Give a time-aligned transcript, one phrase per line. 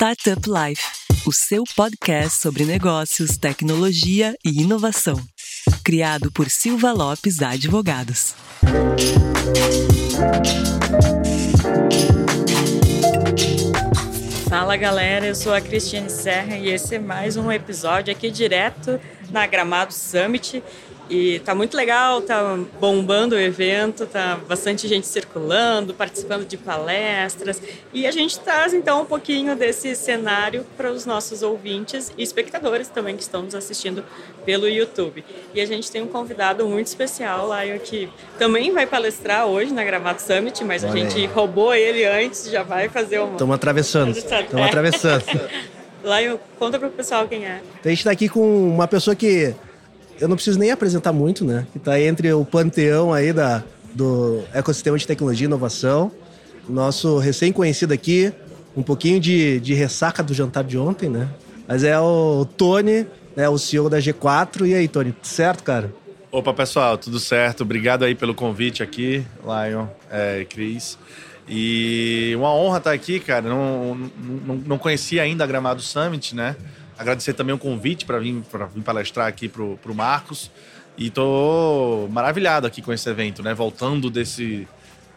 [0.00, 0.82] Startup Life,
[1.26, 5.20] o seu podcast sobre negócios, tecnologia e inovação.
[5.84, 8.34] Criado por Silva Lopes Advogados.
[14.48, 18.98] Fala galera, eu sou a Cristiane Serra e esse é mais um episódio aqui direto
[19.30, 20.62] na Gramado Summit.
[21.10, 27.60] E tá muito legal, tá bombando o evento, tá bastante gente circulando, participando de palestras.
[27.92, 32.86] E a gente traz então um pouquinho desse cenário para os nossos ouvintes e espectadores
[32.88, 34.04] também que estão nos assistindo
[34.46, 35.24] pelo YouTube.
[35.52, 39.82] E a gente tem um convidado muito especial lá que também vai palestrar hoje na
[39.82, 41.26] Gramado Summit, mas Olha a gente aí.
[41.26, 43.32] roubou ele antes, já vai fazer uma.
[43.32, 44.16] Estamos atravessando.
[44.16, 45.24] Estamos atravessando.
[46.02, 47.60] Lion, conta para o pessoal quem é.
[47.84, 49.54] A gente está aqui com uma pessoa que
[50.20, 51.66] eu não preciso nem apresentar muito, né?
[51.72, 56.12] Que está entre o panteão aí da, do ecossistema de tecnologia e inovação.
[56.68, 58.32] Nosso recém-conhecido aqui,
[58.76, 61.28] um pouquinho de, de ressaca do jantar de ontem, né?
[61.66, 64.66] Mas é o Tony, né, o CEO da G4.
[64.66, 65.92] E aí, Tony, certo, cara?
[66.30, 67.62] Opa, pessoal, tudo certo?
[67.62, 70.98] Obrigado aí pelo convite aqui, Lion, é, Cris.
[71.48, 73.48] E uma honra estar aqui, cara.
[73.48, 73.96] Não,
[74.46, 76.54] não, não conhecia ainda a Gramado Summit, né?
[77.00, 78.42] Agradecer também o convite para vir,
[78.74, 80.50] vir palestrar aqui para o Marcos.
[80.98, 83.54] E tô maravilhado aqui com esse evento, né?
[83.54, 84.68] Voltando desse,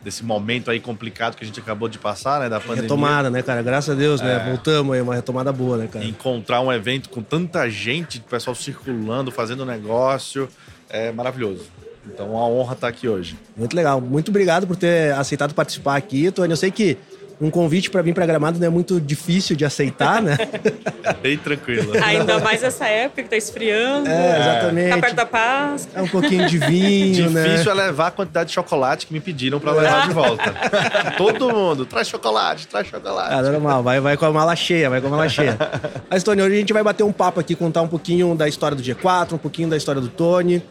[0.01, 2.47] desse momento aí complicado que a gente acabou de passar, né?
[2.47, 2.83] Da pandemia.
[2.83, 3.61] Retomada, né, cara?
[3.61, 4.31] Graças a Deus, né?
[4.31, 4.37] é.
[4.37, 4.45] né?
[4.45, 6.05] Voltamos aí, uma retomada boa, né, cara?
[6.05, 10.47] Encontrar um evento com tanta gente, pessoal circulando, fazendo negócio,
[10.89, 11.65] é maravilhoso.
[12.07, 13.37] Então, uma honra estar aqui hoje.
[13.57, 13.99] Muito legal.
[13.99, 16.51] Muito obrigado por ter aceitado participar aqui, Tony.
[16.51, 16.97] Eu sei que
[17.44, 20.38] um convite para vir para Gramado não é muito difícil de aceitar, né?
[21.03, 21.91] É bem tranquilo.
[22.02, 24.09] Ainda mais essa época que tá esfriando.
[24.09, 24.89] É, exatamente.
[24.89, 25.89] Tá perto da paz.
[25.94, 27.44] É um pouquinho de vinho, Difícil né?
[27.44, 30.53] Difícil é levar a quantidade de chocolate que me pediram para levar de volta.
[31.17, 33.33] Todo mundo, traz chocolate, traz chocolate.
[33.33, 35.57] Ah, normal, vai, vai com a mala cheia, vai com a mala cheia.
[36.09, 38.75] Mas, Tony, hoje a gente vai bater um papo aqui, contar um pouquinho da história
[38.78, 40.63] do G4, um pouquinho da história do Tony.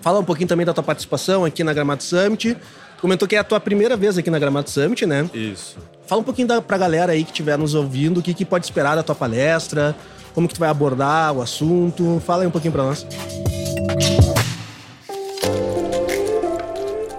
[0.00, 2.56] Falar um pouquinho também da tua participação aqui na Gramado Summit.
[3.00, 5.28] Comentou que é a tua primeira vez aqui na Gramado Summit, né?
[5.34, 5.76] Isso.
[6.06, 8.64] Fala um pouquinho da, pra galera aí que estiver nos ouvindo, o que, que pode
[8.64, 9.96] esperar da tua palestra,
[10.32, 12.22] como que tu vai abordar o assunto.
[12.24, 13.04] Fala aí um pouquinho para nós.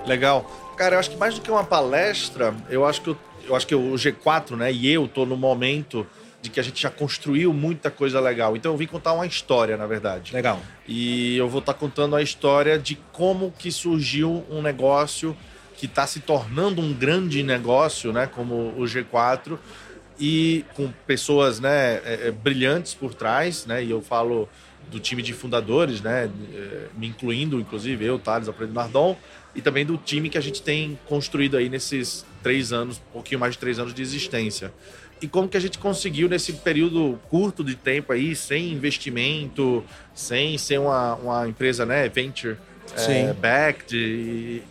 [0.06, 0.50] Legal.
[0.78, 3.18] Cara, eu acho que mais do que uma palestra, eu acho que, eu,
[3.50, 6.08] eu acho que o G4, né, e eu tô no momento
[6.42, 8.56] de que a gente já construiu muita coisa legal.
[8.56, 10.34] Então eu vim contar uma história, na verdade.
[10.34, 10.62] Legal.
[10.88, 15.36] E eu vou estar tá contando a história de como que surgiu um negócio
[15.78, 19.58] que está se tornando um grande negócio, né, como o G4,
[20.20, 24.50] e com pessoas né, é, é, brilhantes por trás, né, e eu falo
[24.90, 29.16] do time de fundadores, né, é, me incluindo, inclusive, eu, Thales Alfredo Nardon,
[29.54, 33.40] e também do time que a gente tem construído aí nesses três anos, um pouquinho
[33.40, 34.74] mais de três anos de existência.
[35.22, 39.84] E como que a gente conseguiu nesse período curto de tempo aí, sem investimento,
[40.14, 42.58] sem ser uma, uma empresa, né, venture
[42.96, 44.64] é, backed,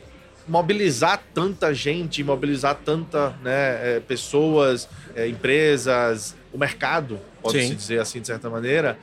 [0.48, 8.20] mobilizar tanta gente, mobilizar tanta né, é, pessoas, é, empresas, o mercado, pode-se dizer assim,
[8.20, 8.98] de certa maneira.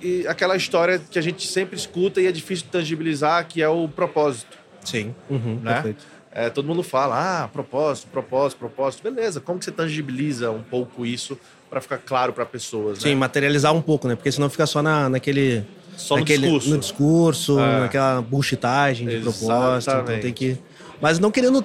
[0.00, 3.68] E aquela história que a gente sempre escuta e é difícil de tangibilizar, que é
[3.68, 4.58] o propósito.
[4.84, 5.74] Sim, uhum, né?
[5.74, 6.04] perfeito.
[6.32, 9.02] É, todo mundo fala, ah, propósito, propósito, propósito.
[9.02, 11.38] Beleza, como que você tangibiliza um pouco isso
[11.68, 13.00] para ficar claro para pessoas?
[13.00, 13.14] Sim, né?
[13.16, 14.14] materializar um pouco, né?
[14.14, 15.64] Porque senão fica só na, naquele...
[16.00, 16.70] Só naquele, no discurso.
[16.70, 17.80] No discurso, é.
[17.80, 19.90] naquela bullshitagem de propósito.
[19.90, 20.58] Então tem que...
[21.00, 21.64] Mas não querendo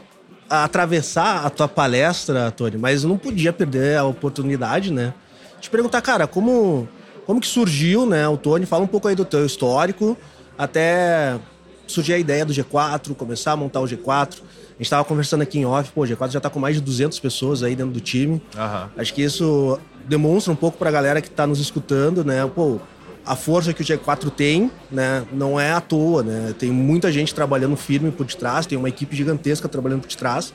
[0.49, 5.13] atravessar a tua palestra, Tony, mas eu não podia perder a oportunidade, né?
[5.59, 6.87] De perguntar, cara, como,
[7.25, 8.65] como que surgiu, né, o Tony?
[8.65, 10.15] Fala um pouco aí do teu histórico,
[10.57, 11.39] até
[11.87, 14.41] surgir a ideia do G4, começar a montar o G4.
[14.75, 16.81] A gente estava conversando aqui em off, pô, o G4 já está com mais de
[16.81, 18.41] 200 pessoas aí dentro do time.
[18.55, 18.87] Uhum.
[18.97, 22.45] Acho que isso demonstra um pouco para a galera que está nos escutando, né?
[22.53, 22.79] Pô,
[23.25, 26.53] a força que o G4 tem, né, não é à toa, né?
[26.57, 30.53] Tem muita gente trabalhando firme por detrás, tem uma equipe gigantesca trabalhando por detrás.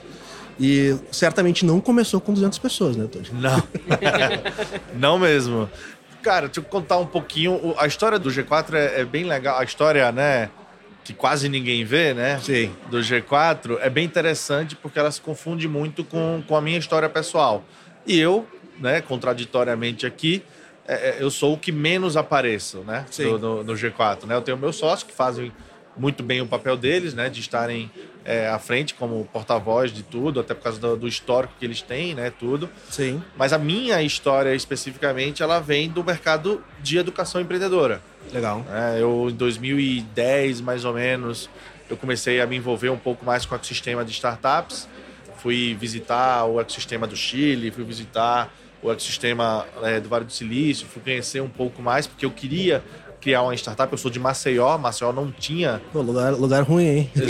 [0.58, 3.28] E certamente não começou com 200 pessoas, né, Tony?
[3.32, 3.62] Não.
[4.94, 5.68] não mesmo.
[6.22, 7.74] Cara, deixa eu contar um pouquinho.
[7.78, 9.58] A história do G4 é, é bem legal.
[9.58, 10.50] A história, né,
[11.02, 12.38] que quase ninguém vê, né?
[12.40, 12.70] Sim.
[12.90, 17.08] Do G4 é bem interessante porque ela se confunde muito com, com a minha história
[17.08, 17.64] pessoal.
[18.06, 18.46] E eu,
[18.78, 20.42] né, contraditoriamente aqui,
[20.90, 23.06] é, é eu sou o que menos apareço, né?
[23.10, 23.38] Sim.
[23.38, 24.34] No, no, G4, né?
[24.34, 25.52] Eu tenho meus sócios que fazem
[25.96, 27.28] muito bem o papel deles, né?
[27.28, 27.90] De estarem
[28.24, 31.80] é, à frente como porta-voz de tudo, até por causa do, do, histórico que eles
[31.80, 32.30] têm, né?
[32.30, 32.68] Tudo.
[32.90, 33.22] Sim.
[33.36, 38.02] Mas a minha história especificamente, ela vem do mercado de educação empreendedora.
[38.32, 38.64] Legal.
[38.70, 41.48] É, eu, em 2010, mais ou menos,
[41.88, 44.88] eu comecei a me envolver um pouco mais com o ecossistema de startups.
[45.38, 48.52] Fui visitar o ecossistema do Chile, fui visitar
[48.82, 52.82] o ecossistema é, do Vale do Silício, fui conhecer um pouco mais, porque eu queria
[53.20, 53.92] criar uma startup.
[53.92, 55.80] Eu sou de Maceió, Maceió não tinha.
[55.92, 57.10] Pô, lugar, lugar ruim, hein?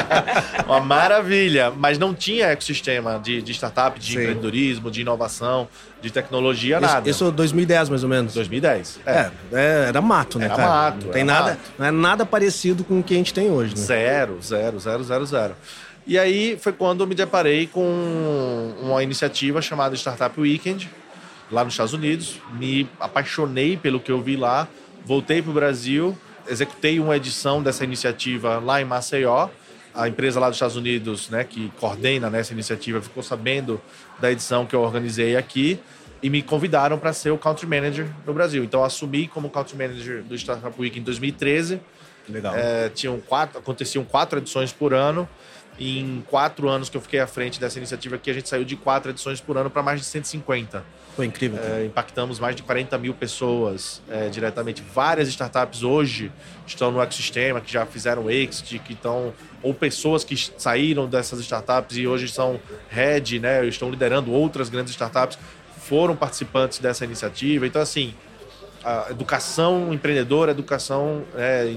[0.66, 4.12] uma maravilha, mas não tinha ecossistema de, de startup, de Sim.
[4.12, 5.68] empreendedorismo, de inovação,
[6.00, 7.10] de tecnologia, isso, nada.
[7.10, 8.34] Isso 2010, mais ou menos.
[8.34, 9.00] 2010.
[9.06, 10.68] É, é, é era mato, né, era cara?
[10.68, 11.60] Mato, não tem nada, mato.
[11.78, 13.82] não é nada parecido com o que a gente tem hoje, né?
[13.82, 15.54] Zero, zero, zero, zero, zero.
[16.06, 20.90] E aí foi quando eu me deparei com uma iniciativa chamada Startup Weekend,
[21.50, 22.40] lá nos Estados Unidos.
[22.58, 24.68] Me apaixonei pelo que eu vi lá,
[25.04, 26.16] voltei para o Brasil,
[26.48, 29.48] executei uma edição dessa iniciativa lá em Maceió.
[29.94, 33.80] A empresa lá dos Estados Unidos, né, que coordena nessa iniciativa, ficou sabendo
[34.18, 35.78] da edição que eu organizei aqui
[36.20, 38.64] e me convidaram para ser o country manager no Brasil.
[38.64, 41.80] Então assumi como country manager do Startup Week em 2013.
[42.28, 42.54] Legal.
[42.56, 45.28] É, tinham quatro, aconteciam quatro edições por ano.
[45.78, 48.76] Em quatro anos que eu fiquei à frente dessa iniciativa aqui, a gente saiu de
[48.76, 50.84] quatro edições por ano para mais de 150.
[51.16, 51.60] Foi incrível.
[51.62, 54.82] É, impactamos mais de 40 mil pessoas é, diretamente.
[54.94, 56.30] Várias startups hoje
[56.66, 59.32] estão no ecossistema, que já fizeram exit, que estão.
[59.62, 63.64] Ou pessoas que saíram dessas startups e hoje são head, né?
[63.66, 65.38] Estão liderando outras grandes startups,
[65.78, 67.66] foram participantes dessa iniciativa.
[67.66, 68.14] Então, assim,
[68.84, 71.74] a educação empreendedora, educação é,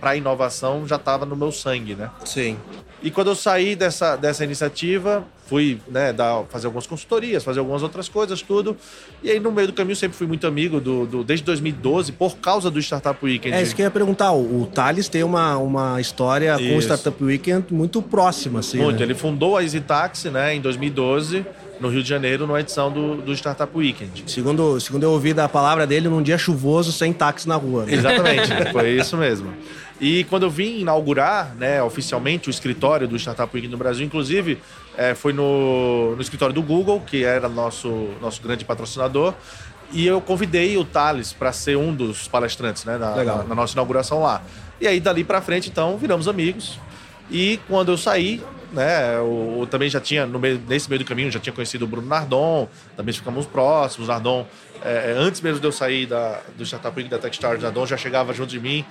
[0.00, 2.10] para inovação já estava no meu sangue, né?
[2.24, 2.58] Sim.
[3.02, 7.82] E quando eu saí dessa, dessa iniciativa, fui né, dar, fazer algumas consultorias, fazer algumas
[7.82, 8.76] outras coisas, tudo.
[9.22, 12.36] E aí, no meio do caminho, sempre fui muito amigo do, do desde 2012, por
[12.36, 13.56] causa do Startup Weekend.
[13.56, 14.32] É isso que eu ia perguntar.
[14.32, 16.68] O, o Thales tem uma, uma história isso.
[16.68, 18.78] com o Startup Weekend muito próxima, assim.
[18.78, 18.98] Muito.
[18.98, 19.06] Né?
[19.06, 21.44] Ele fundou a Easy Taxi né, em 2012
[21.80, 24.24] no Rio de Janeiro, numa edição do, do Startup Weekend.
[24.26, 27.84] Segundo, segundo eu ouvi da palavra dele, num dia chuvoso, sem táxi na rua.
[27.84, 27.94] Né?
[27.94, 29.52] Exatamente, foi isso mesmo.
[30.00, 34.58] E quando eu vim inaugurar né, oficialmente o escritório do Startup Weekend no Brasil, inclusive
[34.96, 39.34] é, foi no, no escritório do Google, que era nosso, nosso grande patrocinador,
[39.90, 43.72] e eu convidei o Thales para ser um dos palestrantes né, na, na, na nossa
[43.72, 44.42] inauguração lá.
[44.80, 46.78] E aí, dali para frente, então, viramos amigos.
[47.30, 48.42] E quando eu saí,
[48.72, 49.16] né?
[49.16, 51.88] Eu, eu, também já tinha, no meio, nesse meio do caminho, já tinha conhecido o
[51.88, 54.08] Bruno Nardon, também ficamos próximos.
[54.08, 54.46] Nardon,
[54.82, 58.32] é, antes mesmo de eu sair da, do Startup Week da Techstars, Nardon já chegava
[58.32, 58.84] junto de mim.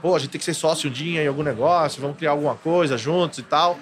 [0.00, 2.54] Pô, a gente tem que ser sócio um dia em algum negócio, vamos criar alguma
[2.54, 3.78] coisa juntos e tal.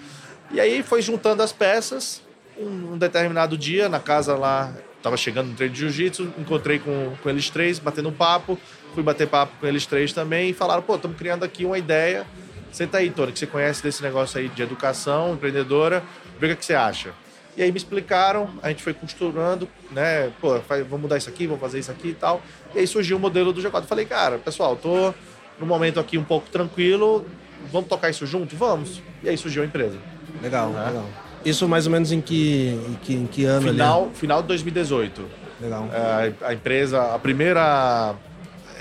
[0.51, 2.23] E aí foi juntando as peças.
[2.59, 4.73] Um, um determinado dia, na casa lá,
[5.03, 8.59] tava chegando no treino de jiu-jitsu, encontrei com, com eles três, batendo um papo.
[8.93, 12.27] Fui bater papo com eles três também e falaram: pô, estamos criando aqui uma ideia
[12.73, 16.03] Senta aí, Tony, que você conhece desse negócio aí de educação, empreendedora,
[16.39, 17.13] vê o que você acha.
[17.57, 20.31] E aí me explicaram, a gente foi costurando, né?
[20.41, 22.41] Pô, vamos mudar isso aqui, vamos fazer isso aqui e tal.
[22.75, 23.85] E aí surgiu o modelo do G4.
[23.85, 25.13] Falei, cara, pessoal, tô
[25.59, 27.27] num momento aqui um pouco tranquilo,
[27.73, 28.57] vamos tocar isso junto?
[28.57, 29.03] Vamos.
[29.23, 29.99] E aí surgiu a empresa.
[30.41, 30.87] Legal, né?
[30.87, 31.07] legal.
[31.45, 34.15] Isso mais ou menos em que, em que, em que ano final, ali?
[34.15, 35.25] Final de 2018.
[35.61, 35.89] Legal.
[35.93, 38.15] É, a empresa, a primeira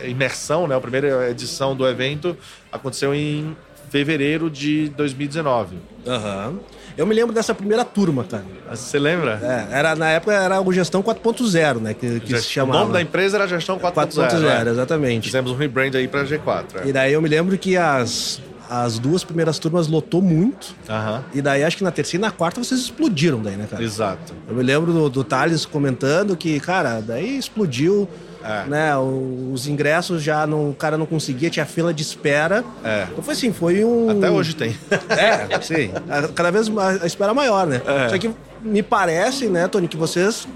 [0.03, 2.37] imersão, né, a primeira edição do evento
[2.71, 3.55] aconteceu em
[3.89, 5.77] fevereiro de 2019.
[6.07, 6.47] Aham.
[6.49, 6.59] Uhum.
[6.99, 8.43] Eu me lembro dessa primeira turma, cara.
[8.71, 9.39] Você lembra?
[9.41, 11.93] É, era, na época era o Gestão 4.0, né?
[11.93, 12.79] Que, que se chamava.
[12.79, 14.27] O nome da empresa era Gestão 4.0.
[14.27, 14.71] 4.0, né?
[14.71, 15.25] exatamente.
[15.27, 16.65] Fizemos um rebrand aí pra G4.
[16.83, 16.87] É.
[16.87, 20.75] E daí eu me lembro que as, as duas primeiras turmas lotou muito.
[20.89, 21.21] Uhum.
[21.33, 23.81] E daí acho que na terceira e na quarta vocês explodiram daí, né, cara?
[23.81, 24.33] Exato.
[24.45, 28.09] Eu me lembro do, do Thales comentando que, cara, daí explodiu.
[28.43, 28.69] É.
[28.69, 32.63] Né, os ingressos já não, o cara não conseguia, tinha fila de espera.
[32.83, 33.07] É.
[33.11, 34.09] Então foi assim, foi um.
[34.09, 34.75] Até hoje tem.
[35.09, 35.91] É, sim.
[36.33, 37.81] Cada vez a espera maior, né?
[37.85, 38.09] É.
[38.09, 38.31] Só que
[38.61, 40.47] me parece, né, Tony, que vocês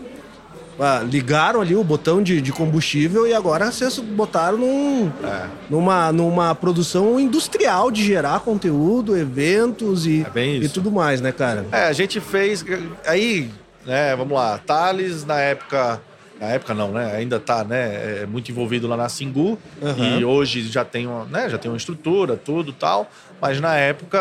[0.79, 5.45] ah, ligaram ali o botão de, de, combustível e agora vocês botaram num, é.
[5.69, 11.65] numa, numa produção industrial de gerar conteúdo, eventos e, é e tudo mais, né, cara?
[11.71, 12.65] É, a gente fez.
[13.05, 13.49] Aí,
[13.85, 16.01] né, vamos lá, Thales, na época
[16.39, 17.15] na época não, né?
[17.15, 20.19] Ainda está né, é muito envolvido lá na Singu uhum.
[20.19, 23.09] e hoje já tem, uma, né, já tem uma estrutura, tudo tal.
[23.41, 24.19] Mas na época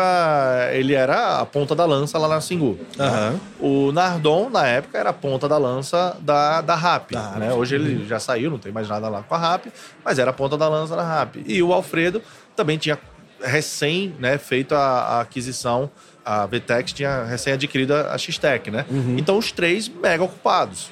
[0.73, 2.77] ele era a ponta da lança lá na Singu.
[2.99, 3.87] Uhum.
[3.87, 7.11] O Nardon, na época, era a ponta da lança da, da RAP.
[7.39, 7.53] né?
[7.53, 9.67] Hoje ele já saiu, não tem mais nada lá com a RAP,
[10.03, 11.37] mas era a ponta da lança da RAP.
[11.45, 12.21] E o Alfredo
[12.55, 12.99] também tinha
[13.41, 15.89] recém né, feito a, a aquisição
[16.25, 18.85] a VTEX tinha recém adquirido a X-Tech, né?
[18.89, 19.17] Uhum.
[19.17, 20.89] Então os três mega ocupados.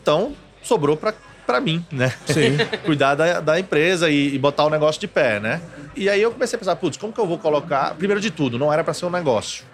[0.00, 1.14] Então sobrou para
[1.46, 2.12] para mim, né?
[2.26, 2.56] Sim.
[2.86, 5.60] Cuidar da, da empresa e, e, botar o negócio de pé, né?
[5.96, 7.92] E aí eu comecei a pensar, putz, como que eu vou colocar?
[7.96, 9.64] Primeiro de tudo, não era para ser um negócio.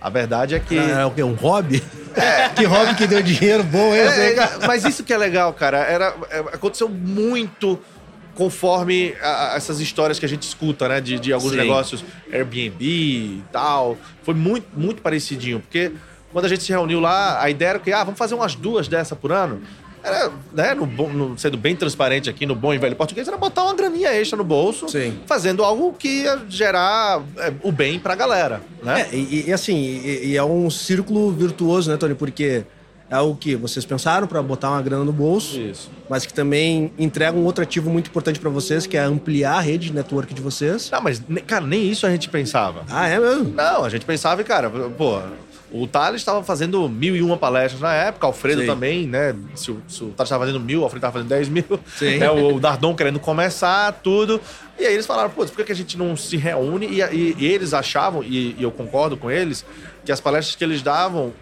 [0.00, 0.78] A verdade é que.
[0.78, 1.22] Ah, é o quê?
[1.22, 1.82] Um hobby?
[2.16, 2.48] É.
[2.56, 5.78] que hobby que deu dinheiro bom esse, é, é, Mas isso que é legal, cara.
[5.78, 7.78] Era, é, aconteceu muito
[8.34, 11.02] conforme a, essas histórias que a gente escuta, né?
[11.02, 11.58] De, de alguns Sim.
[11.58, 13.98] negócios Airbnb e tal.
[14.22, 15.60] Foi muito, muito parecidinho.
[15.60, 15.92] Porque
[16.32, 18.88] quando a gente se reuniu lá, a ideia era que, ah, vamos fazer umas duas
[18.88, 19.60] dessa por ano.
[20.02, 23.64] Era, né, no, no, sendo bem transparente aqui no bom e velho português, era botar
[23.64, 25.18] uma graninha extra no bolso, Sim.
[25.26, 29.08] fazendo algo que ia gerar é, o bem pra galera, né?
[29.12, 32.14] É, e, e assim, e, e é um círculo virtuoso, né, Tony?
[32.14, 32.64] Porque
[33.10, 35.90] é algo que vocês pensaram para botar uma grana no bolso, Isso.
[36.08, 39.60] mas que também entrega um outro ativo muito importante para vocês, que é ampliar a
[39.60, 40.88] rede de network de vocês.
[40.92, 42.84] Não, mas, cara, nem isso a gente pensava.
[42.88, 43.52] Ah, é mesmo?
[43.52, 45.20] Não, a gente pensava, e, cara, pô,
[45.72, 48.66] o Thales estava fazendo mil e uma palestras na época, o Alfredo Sim.
[48.66, 49.34] também, né?
[49.54, 51.64] Se o, se o Thales estava fazendo mil, o Alfredo estava fazendo dez mil.
[52.18, 54.40] Né, o, o Dardon querendo começar, tudo.
[54.78, 56.86] E aí eles falaram, pô, por que que a gente não se reúne?
[56.86, 59.64] E, e- e eles achavam, e, e eu concordo com eles,
[60.04, 61.32] que as palestras que eles davam,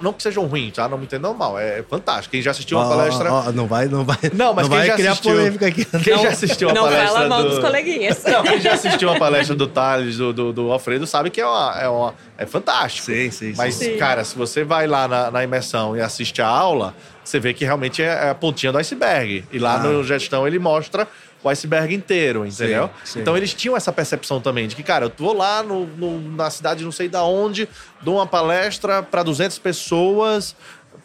[0.00, 0.88] não que sejam ruins, tá?
[0.88, 2.32] Não me entendam mal, é fantástico.
[2.32, 3.32] Quem já assistiu uma Ó, ó, palestra...
[3.32, 4.16] ó, não vai, não vai.
[4.32, 5.84] Não, mas não quem vai já criar assistiu- polêmica aqui.
[5.84, 7.48] Quem já assistiu uma Não palestra fala mal do...
[7.50, 8.22] dos coleguinhas.
[8.24, 11.46] Não, quem já assistiu uma palestra do Thales, do, do, do Alfredo, sabe que é,
[11.46, 13.06] uma, é, uma, é fantástico.
[13.06, 13.54] Sim, sim, sim.
[13.56, 13.96] Mas, Sim.
[13.96, 17.64] cara, se você vai lá na, na imersão e assiste a aula, você vê que
[17.64, 19.44] realmente é a pontinha do iceberg.
[19.52, 19.78] E lá Ah.
[19.78, 21.06] no gestão ele mostra
[21.42, 22.90] o iceberg inteiro, entendeu?
[23.04, 23.20] sim.
[23.20, 26.50] Então eles tinham essa percepção também de que, cara, eu vou lá no, no- na
[26.50, 27.68] cidade não sei da onde,
[28.02, 30.56] dou uma palestra para 200 pessoas,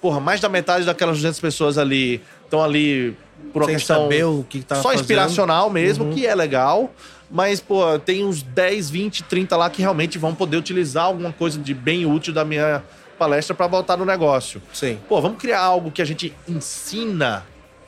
[0.01, 3.15] porra, mais da metade daquelas 200 pessoas ali estão ali
[3.51, 5.01] por uma Sem questão saber o que, que tá só fazendo.
[5.01, 6.13] inspiracional mesmo, Uhum.
[6.13, 6.91] que é legal.
[7.29, 11.57] Mas, pô, tem uns 10, 20, 30 lá que realmente vão poder utilizar alguma coisa
[11.59, 12.83] de bem útil da minha
[13.17, 14.61] palestra para voltar no negócio.
[14.71, 14.99] Sim.
[15.09, 17.43] Pô, vamos criar algo que a gente ensina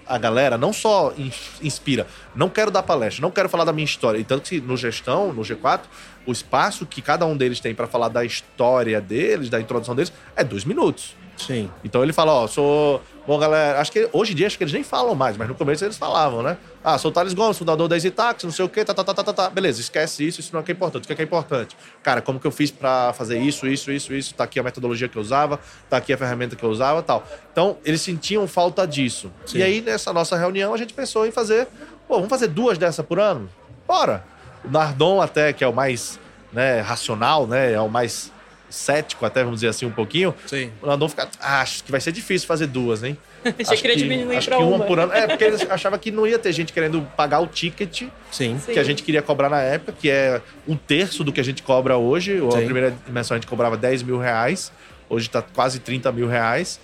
[0.07, 1.31] a galera, não só in-
[1.61, 2.05] inspira.
[2.35, 4.17] Não quero dar palestra, não quero falar da minha história.
[4.19, 5.81] E tanto que no gestão, no G4,
[6.25, 10.11] o espaço que cada um deles tem para falar da história deles, da introdução deles,
[10.35, 11.15] é dois minutos.
[11.37, 11.69] Sim.
[11.83, 13.01] Então ele fala, ó, sou.
[13.27, 15.55] Bom, galera, acho que hoje em dia acho que eles nem falam mais, mas no
[15.55, 16.57] começo eles falavam, né?
[16.83, 19.15] Ah, sou o Thales Gomes, fundador da Exitax, não sei o quê, tá, tá, tá,
[19.15, 19.49] tá, tá, tá.
[19.49, 21.05] Beleza, esquece isso, isso não é que é importante.
[21.05, 21.75] O que é que é importante?
[22.03, 24.35] Cara, como que eu fiz pra fazer isso, isso, isso, isso?
[24.35, 27.23] Tá aqui a metodologia que eu usava, tá aqui a ferramenta que eu usava tal.
[27.51, 29.31] Então, eles sentiam falta disso.
[29.47, 29.57] Sim.
[29.57, 31.67] E aí, nessa nossa reunião, a gente pensou em fazer,
[32.07, 33.49] pô, vamos fazer duas dessa por ano?
[33.87, 34.23] Bora!
[34.63, 36.19] O Nardon até, que é o mais
[36.53, 37.73] né, racional, né?
[37.73, 38.31] É o mais
[38.69, 40.33] cético, até vamos dizer assim, um pouquinho.
[40.45, 40.71] Sim.
[40.81, 43.17] O Nardon fica, ah, acho que vai ser difícil fazer duas, hein?
[43.59, 44.85] Achei que queria diminuir acho pra que uma uma.
[44.85, 45.13] por ano.
[45.13, 48.59] É, porque eles achavam que não ia ter gente querendo pagar o ticket Sim.
[48.59, 48.73] Sim.
[48.73, 51.61] que a gente queria cobrar na época, que é um terço do que a gente
[51.61, 52.37] cobra hoje.
[52.47, 52.65] A Sim.
[52.65, 54.71] primeira dimensão a gente cobrava 10 mil reais,
[55.09, 56.79] hoje tá quase 30 mil reais.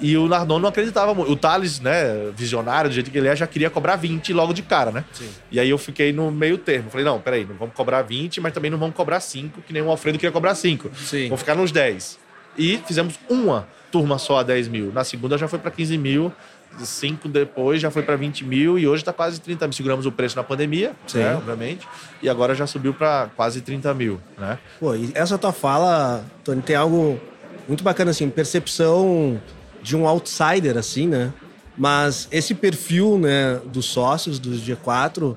[0.00, 1.30] E o Nardon não acreditava muito.
[1.30, 4.62] O Thales, né, visionário, do jeito que ele é, já queria cobrar 20 logo de
[4.62, 5.04] cara, né?
[5.12, 5.28] Sim.
[5.50, 6.90] E aí eu fiquei no meio termo.
[6.90, 9.82] Falei, não, peraí, não vamos cobrar 20, mas também não vamos cobrar 5, que nem
[9.82, 10.90] o Alfredo queria cobrar 5.
[10.96, 11.24] Sim.
[11.28, 12.18] Vamos ficar nos 10.
[12.58, 14.92] E fizemos uma turma só a 10 mil.
[14.92, 16.32] Na segunda já foi para 15 mil.
[16.78, 19.72] Cinco depois já foi para 20 mil e hoje está quase 30 mil.
[19.72, 21.18] Seguramos o preço na pandemia, Sim.
[21.18, 21.86] né, obviamente.
[22.20, 24.58] E agora já subiu para quase 30 mil, né?
[24.80, 27.20] Pô, e essa tua fala, Tony, tem algo
[27.68, 29.40] muito bacana, assim, percepção
[29.84, 31.32] de um outsider, assim, né?
[31.76, 35.36] Mas esse perfil, né, dos sócios dos G4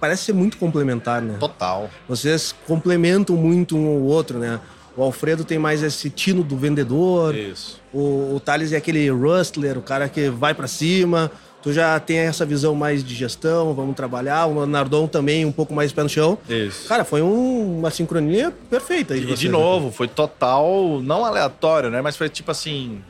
[0.00, 1.36] parece ser muito complementar, né?
[1.38, 1.88] Total.
[2.08, 4.58] Vocês complementam muito um ao outro, né?
[4.96, 7.80] O Alfredo tem mais esse tino do vendedor, Isso.
[7.92, 11.30] o, o Thales é aquele rustler, o cara que vai pra cima.
[11.62, 14.46] Tu já tem essa visão mais de gestão, vamos trabalhar.
[14.46, 16.38] O Nardon também um pouco mais pé no chão.
[16.48, 16.88] Isso.
[16.88, 19.52] Cara, foi um- uma sincronia perfeita aí de E vocês, de né?
[19.52, 22.00] novo, foi total, não aleatório, né?
[22.00, 23.02] Mas foi tipo assim.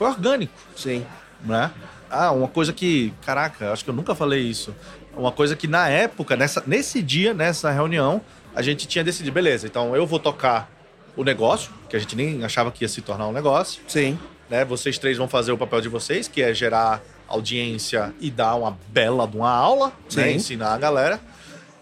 [0.00, 0.54] Foi orgânico.
[0.74, 1.04] Sim.
[1.44, 1.70] né?
[2.08, 4.74] Ah, uma coisa que, caraca, acho que eu nunca falei isso.
[5.14, 8.22] Uma coisa que na época, nessa, nesse dia, nessa reunião,
[8.54, 10.70] a gente tinha decidido, beleza, então eu vou tocar
[11.14, 14.18] o negócio, que a gente nem achava que ia se tornar um negócio, Sim.
[14.48, 14.64] né?
[14.64, 18.78] Vocês três vão fazer o papel de vocês, que é gerar audiência e dar uma
[18.88, 20.28] bela de uma aula, né?
[20.28, 20.30] Sim.
[20.36, 21.20] Ensinar a galera.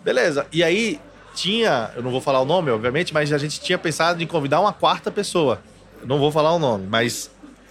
[0.02, 0.44] Beleza.
[0.50, 1.00] E aí
[1.36, 4.60] tinha, eu não vou falar o nome, obviamente, mas a gente tinha pensado em convidar
[4.60, 5.62] uma quarta pessoa.
[6.00, 7.30] Eu não vou falar o nome, mas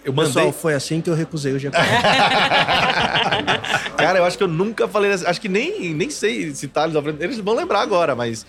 [0.09, 0.33] eu mandei.
[0.33, 1.71] Pessoal, foi assim que eu recusei o G4.
[3.97, 5.11] Cara, eu acho que eu nunca falei.
[5.11, 7.23] assim- Acho que nem, nem sei se Thales Alfredo.
[7.23, 8.45] Eles vão lembrar agora, mas.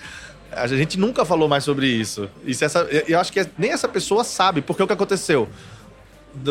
[0.51, 2.29] A gente nunca falou mais sobre isso.
[2.45, 5.47] E essa, eu acho que nem essa pessoa sabe, porque o que aconteceu?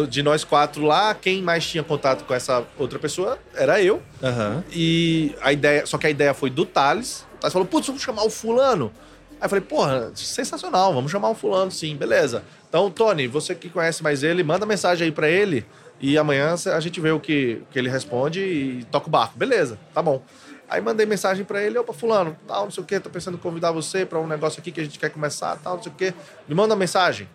[0.09, 4.01] De nós quatro lá, quem mais tinha contato com essa outra pessoa era eu.
[4.21, 4.63] Aham.
[4.71, 5.85] E a ideia.
[5.85, 7.25] Só que a ideia foi do Thales.
[7.35, 8.91] O Thales falou, putz, vamos chamar o fulano.
[9.39, 12.43] Aí eu falei, porra, sensacional, vamos chamar o fulano, sim, beleza.
[12.69, 15.65] Então, Tony, você que conhece mais ele, manda mensagem aí pra ele
[15.99, 19.37] e amanhã a gente vê o que, que ele responde e toca o barco.
[19.37, 20.21] Beleza, tá bom.
[20.69, 23.39] Aí mandei mensagem pra ele, opa, fulano, tal, não sei o quê, tô pensando em
[23.39, 25.95] convidar você pra um negócio aqui que a gente quer começar, tal, não sei o
[25.95, 26.13] quê.
[26.47, 27.27] Me manda mensagem.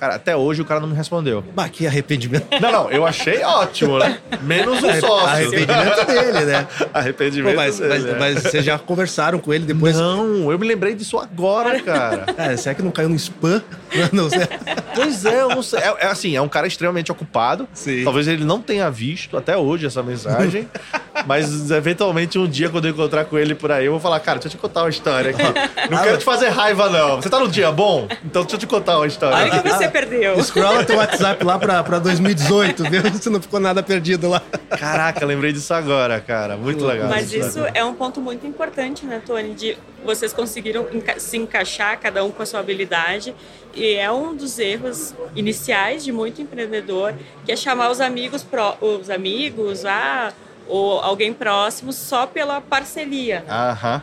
[0.00, 1.44] Cara, até hoje o cara não me respondeu.
[1.54, 2.46] Bah, que arrependimento.
[2.58, 4.18] Não, não, eu achei ótimo, né?
[4.40, 5.26] Menos o sócio.
[5.26, 6.68] Arrependimento dele, né?
[6.94, 7.90] Arrependimento Pô, mas, dele.
[7.90, 8.18] mas, é.
[8.18, 9.94] mas vocês já conversaram com ele depois?
[9.94, 12.24] Não, eu me lembrei disso agora, cara.
[12.40, 13.62] É, será que não caiu no spam?
[14.10, 14.46] Não, não sei.
[14.94, 15.80] Pois é, eu não sei.
[15.80, 17.68] É, é assim, é um cara extremamente ocupado.
[17.74, 18.02] Sim.
[18.02, 20.66] Talvez ele não tenha visto até hoje essa mensagem.
[21.26, 24.38] mas eventualmente um dia, quando eu encontrar com ele por aí, eu vou falar, cara,
[24.38, 25.42] deixa eu te contar uma história aqui.
[25.90, 27.16] Não quero te fazer raiva, não.
[27.16, 28.08] Você tá num dia bom?
[28.24, 29.36] Então deixa eu te contar uma história.
[29.36, 30.42] Olha o que você perdeu.
[30.42, 33.02] Scrolla teu WhatsApp lá pra, pra 2018, viu?
[33.20, 34.42] Se não ficou nada perdido lá.
[34.78, 36.56] Caraca, lembrei disso agora, cara.
[36.56, 37.08] Muito legal.
[37.08, 39.54] Mas isso é um ponto muito importante, né, Tony?
[39.54, 43.34] De vocês conseguiram enca se encaixar, cada um com a sua habilidade.
[43.74, 48.76] E é um dos erros iniciais de muito empreendedor, que é chamar os amigos, pro,
[48.80, 50.32] os amigos, ah,
[50.70, 53.44] ou alguém próximo só pela parceria.
[53.48, 54.02] Aham.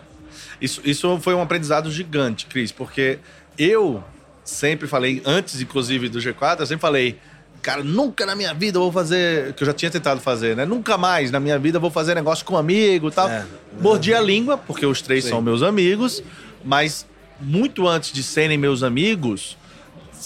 [0.60, 3.20] Isso, isso foi um aprendizado gigante, Cris, porque
[3.58, 4.04] eu
[4.44, 7.18] sempre falei, antes inclusive do G4, eu sempre falei,
[7.62, 10.66] cara, nunca na minha vida eu vou fazer, que eu já tinha tentado fazer, né?
[10.66, 13.30] Nunca mais na minha vida eu vou fazer negócio com amigo e tal.
[13.30, 13.46] É.
[13.80, 15.32] Mordi a língua, porque os três Sim.
[15.32, 16.24] são meus amigos,
[16.64, 17.06] mas
[17.40, 19.58] muito antes de serem meus amigos,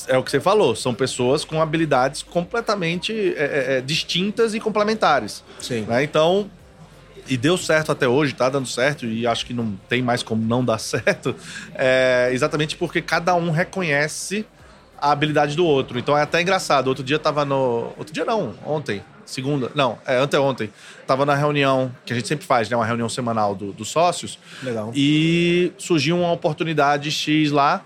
[0.07, 4.59] é o que você falou, são pessoas com habilidades completamente é, é, é, distintas e
[4.59, 5.43] complementares.
[5.59, 5.81] Sim.
[5.81, 6.03] né?
[6.03, 6.49] Então,
[7.27, 10.43] e deu certo até hoje, tá dando certo, e acho que não tem mais como
[10.45, 11.35] não dar certo,
[11.75, 14.45] é, exatamente porque cada um reconhece
[14.99, 15.97] a habilidade do outro.
[15.97, 16.87] Então é até engraçado.
[16.87, 17.91] Outro dia tava no.
[17.97, 19.01] Outro dia não, ontem.
[19.25, 19.71] Segunda.
[19.73, 20.69] Não, é anteontem.
[21.07, 22.75] Tava na reunião, que a gente sempre faz, né?
[22.75, 24.37] Uma reunião semanal do- dos sócios.
[24.61, 24.91] Legal.
[24.93, 27.81] E surgiu uma oportunidade X lá.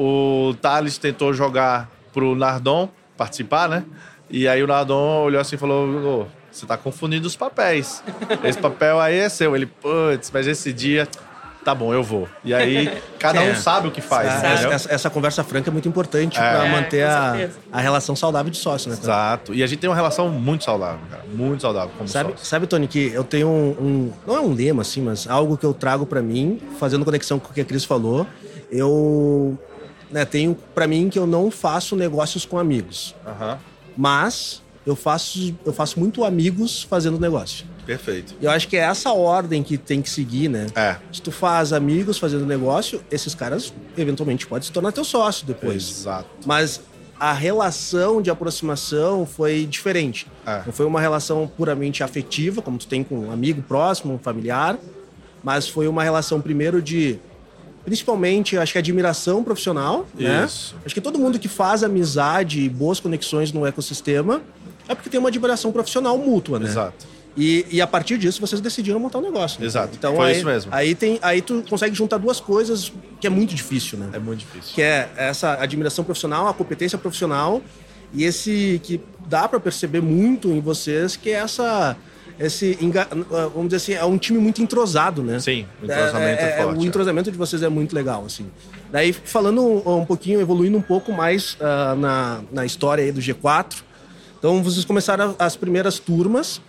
[0.00, 3.84] O Thales tentou jogar pro Nardon participar, né?
[4.30, 5.86] E aí o Nardon olhou assim e falou:
[6.22, 8.02] "Ô, você tá confundindo os papéis.
[8.44, 9.56] Esse papel aí é seu.
[9.56, 11.08] Ele, putz, mas esse dia.
[11.64, 12.26] Tá bom, eu vou.
[12.44, 13.54] E aí, cada um É.
[13.54, 16.40] sabe o que faz, Essa, essa- essa conversa franca é muito importante É.
[16.40, 17.12] pra É, manter com
[17.74, 18.96] a, a relação saudável de sócio, né?
[18.96, 19.06] cara?
[19.06, 19.52] Exato.
[19.54, 21.24] E a gente tem uma relação muito saudável, cara.
[21.30, 22.46] Muito saudável como Sabe, sócio.
[22.46, 25.66] sabe, Tony, que eu tenho um, um- Não é um lema, assim, mas algo que
[25.66, 28.26] eu trago pra mim, fazendo conexão com o que a Cris falou.
[28.70, 29.58] Eu
[30.10, 33.14] né, tenho pra mim que eu não faço negócios com amigos.
[33.26, 33.58] Aham.
[33.96, 37.66] Mas eu faço, eu faço muito amigos fazendo negócio.
[37.84, 38.34] Perfeito.
[38.40, 40.66] E eu acho que é essa ordem que tem que seguir, né?
[40.74, 40.96] É.
[41.12, 46.00] Se tu faz amigos fazendo negócio, esses caras eventualmente podem se tornar teu sócio depois.
[46.00, 46.28] Exato.
[46.46, 46.80] Mas
[47.18, 50.26] a relação de aproximação foi diferente.
[50.46, 50.62] É.
[50.64, 54.78] Não foi uma relação puramente afetiva, como tu tem com um amigo próximo, um familiar,
[55.42, 57.18] mas foi uma relação primeiro de
[57.88, 60.44] principalmente, acho que admiração profissional, né?
[60.44, 60.76] Isso.
[60.84, 64.42] Acho que todo mundo que faz amizade e boas conexões no ecossistema
[64.86, 66.66] é porque tem uma admiração profissional mútua, né?
[66.66, 67.06] Exato.
[67.34, 69.58] E, e a partir disso vocês decidiram montar um negócio.
[69.58, 69.66] né?
[69.66, 69.94] Exato.
[69.96, 70.70] Então Foi aí, isso mesmo.
[70.74, 74.10] Aí, tem, aí tu consegue juntar duas coisas que é muito difícil, né?
[74.12, 74.74] É muito difícil.
[74.74, 77.62] que é essa admiração profissional, a competência profissional
[78.12, 81.96] e esse que dá para perceber muito em vocês que é essa
[82.38, 83.08] esse enga-
[83.52, 85.40] vamos dizer assim é um time muito entrosado, né?
[85.40, 86.78] Sim, o entrosamento é, forte.
[86.78, 88.46] O entrosamento de vocês é muito legal, assim.
[88.90, 93.20] Daí falando um, um pouquinho, evoluindo um pouco mais ah, na, na história aí do
[93.20, 93.82] G4.
[94.38, 96.60] Então vocês começaram as primeiras turmas,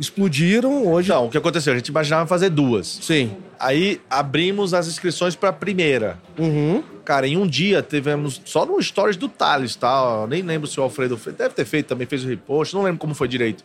[0.00, 1.10] explodiram hoje.
[1.10, 1.72] Então, o que aconteceu?
[1.72, 2.98] A gente imaginava fazer duas.
[3.00, 3.36] Sim.
[3.58, 6.18] Aí abrimos as inscrições para a primeira.
[6.36, 6.82] Uhum.
[7.04, 10.26] Cara, em um dia tivemos só no stories do Thales, tá?
[10.28, 11.36] Nem lembro se o Alfredo fez.
[11.36, 13.64] Deve ter feito também, fez o repost, não lembro como foi direito.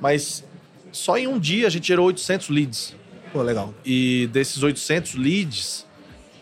[0.00, 0.44] Mas
[0.92, 2.94] só em um dia a gente gerou 800 leads.
[3.32, 3.72] Pô, legal.
[3.84, 5.86] E desses 800 leads,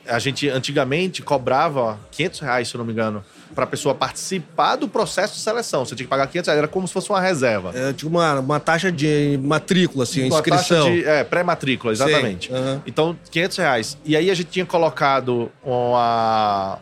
[0.07, 3.23] a gente antigamente cobrava 500 reais, se eu não me engano,
[3.55, 5.85] para a pessoa participar do processo de seleção.
[5.85, 7.73] Você tinha que pagar 500 reais, era como se fosse uma reserva.
[7.75, 10.85] É, tipo uma, uma taxa de matrícula, assim, Uma inscrição.
[10.85, 12.53] taxa de, é, pré-matrícula, exatamente.
[12.53, 12.83] Aham.
[12.87, 13.99] Então, 500 reais.
[14.05, 16.79] E aí a gente tinha colocado uma...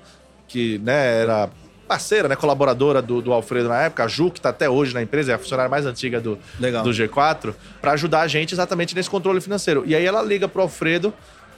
[0.47, 1.51] que né, era
[1.87, 5.03] parceira, né, colaboradora do, do Alfredo na época, a Ju, que está até hoje na
[5.03, 6.83] empresa, é a funcionária mais antiga do, Legal.
[6.83, 9.85] do G4, para ajudar a gente exatamente nesse controle financeiro.
[9.87, 11.15] E aí ela liga pro Alfredo,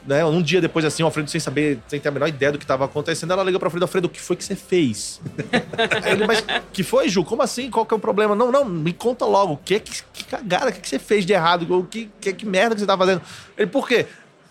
[0.06, 2.58] né, um dia depois assim, o Alfredo sem saber, sem ter a menor ideia do
[2.58, 5.20] que estava acontecendo, ela liga pro Alfredo, Alfredo, o que foi que você fez?
[6.06, 7.24] Ele, mas que foi, Ju?
[7.24, 7.70] Como assim?
[7.70, 8.34] Qual que é o problema?
[8.34, 11.26] Não, não, me conta logo, o que que, que cagada, o que, que você fez
[11.26, 11.66] de errado?
[11.74, 13.22] O que, que, que merda que você tá fazendo?
[13.56, 14.06] Ele, por quê?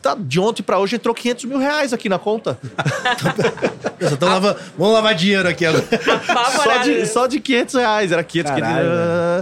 [0.07, 2.57] Tá, de ontem pra hoje entrou 500 mil reais aqui na conta.
[3.99, 5.83] Então, lava- vamos lavar dinheiro aqui agora.
[6.63, 8.11] Só de, só de 500 reais.
[8.11, 8.89] Era 500, Caralho,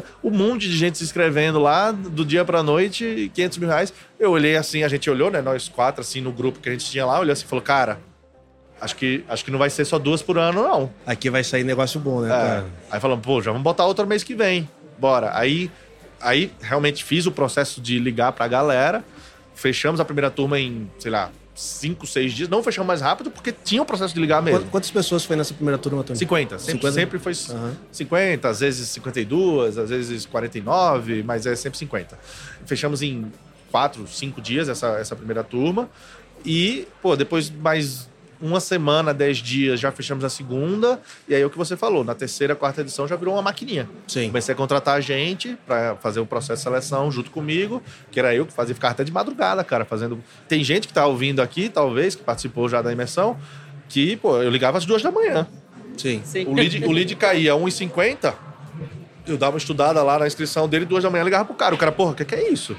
[0.01, 3.93] 500 Um monte de gente se inscrevendo lá, do dia pra noite, 500 mil reais.
[4.19, 5.41] Eu olhei assim, a gente olhou, né?
[5.41, 7.99] Nós quatro, assim, no grupo que a gente tinha lá, olhou assim e falou, cara,
[8.79, 10.89] acho que, acho que não vai ser só duas por ano, não.
[11.05, 12.31] Aqui vai sair negócio bom, né, É.
[12.31, 12.65] cara?
[12.91, 14.69] Aí falamos, pô, já vamos botar outra mês que vem.
[14.97, 15.31] Bora.
[15.37, 15.69] Aí,
[16.21, 19.03] aí realmente fiz o processo de ligar pra galera.
[19.55, 22.49] Fechamos a primeira turma em, sei lá, cinco, seis dias.
[22.49, 24.65] Não fechamos mais rápido porque tinha o processo de ligar mesmo.
[24.69, 26.19] Quantas pessoas foi nessa primeira turma, Tony?
[26.19, 26.59] 50.
[26.59, 26.91] Sempre, 50?
[26.91, 27.75] sempre foi uhum.
[27.91, 32.19] 50, às vezes 52, às vezes 49, mas é sempre 50.
[32.65, 33.31] Fechamos em
[33.71, 35.89] quatro, cinco dias essa, essa primeira turma.
[36.45, 38.09] E, pô, depois mais
[38.41, 40.99] uma semana, dez dias, já fechamos a segunda.
[41.27, 43.89] E aí o que você falou, na terceira, quarta edição já virou uma maquininha.
[44.07, 44.27] Sim.
[44.27, 48.45] Comecei a contratar gente para fazer o processo de seleção junto comigo, que era eu
[48.45, 50.23] que fazia ficar até de madrugada, cara, fazendo.
[50.47, 53.37] Tem gente que tá ouvindo aqui, talvez, que participou já da imersão,
[53.89, 55.47] que, pô, eu ligava às duas da manhã.
[55.97, 56.21] Sim.
[56.23, 56.45] Sim.
[56.45, 58.33] O lead, o lead caía 1,50.
[59.27, 61.73] Eu dava uma estudada lá na inscrição dele, duas da manhã, ligava pro cara.
[61.73, 62.75] O cara, porra, o que, que é isso?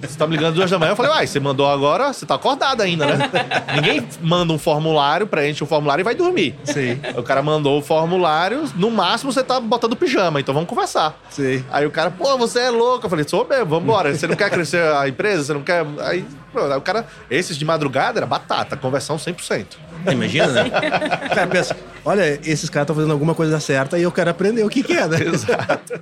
[0.00, 0.92] Você tá me ligando duas da manhã.
[0.92, 3.30] Eu falei, uai, você mandou agora, você tá acordado ainda, né?
[3.74, 6.54] Ninguém manda um formulário, preenche um formulário e vai dormir.
[6.64, 7.00] Sim.
[7.16, 11.18] O cara mandou o formulário, no máximo você tá botando pijama, então vamos conversar.
[11.30, 11.64] Sim.
[11.70, 13.06] Aí o cara, pô, você é louco.
[13.06, 14.14] Eu falei, sou mesmo, vambora.
[14.14, 15.44] Você não quer crescer a empresa?
[15.44, 15.84] Você não quer.
[16.00, 19.66] Aí, pô, o cara, esses de madrugada era batata, conversão 100%.
[20.10, 20.64] Imagina, né?
[21.30, 24.64] o cara pensa, olha, esses caras estão fazendo alguma coisa certa e eu quero aprender
[24.64, 25.18] o que, que é, né?
[25.32, 26.00] Exato.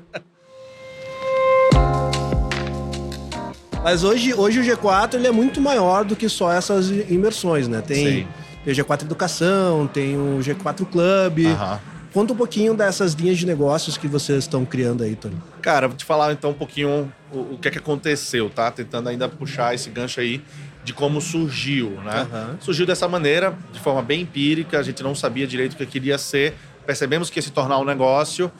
[3.82, 7.80] Mas hoje, hoje o G4 ele é muito maior do que só essas imersões, né?
[7.80, 8.28] Tem,
[8.62, 11.46] tem o G4 Educação, tem o G4 Club.
[11.46, 11.78] Uhum.
[12.12, 15.36] Conta um pouquinho dessas linhas de negócios que vocês estão criando aí, Tony.
[15.62, 18.70] Cara, vou te falar então um pouquinho o, o que é que aconteceu, tá?
[18.70, 20.42] Tentando ainda puxar esse gancho aí
[20.84, 22.26] de como surgiu, né?
[22.30, 22.56] Uhum.
[22.60, 26.18] Surgiu dessa maneira, de forma bem empírica, a gente não sabia direito o que queria
[26.18, 28.52] ser, percebemos que ia se tornar um negócio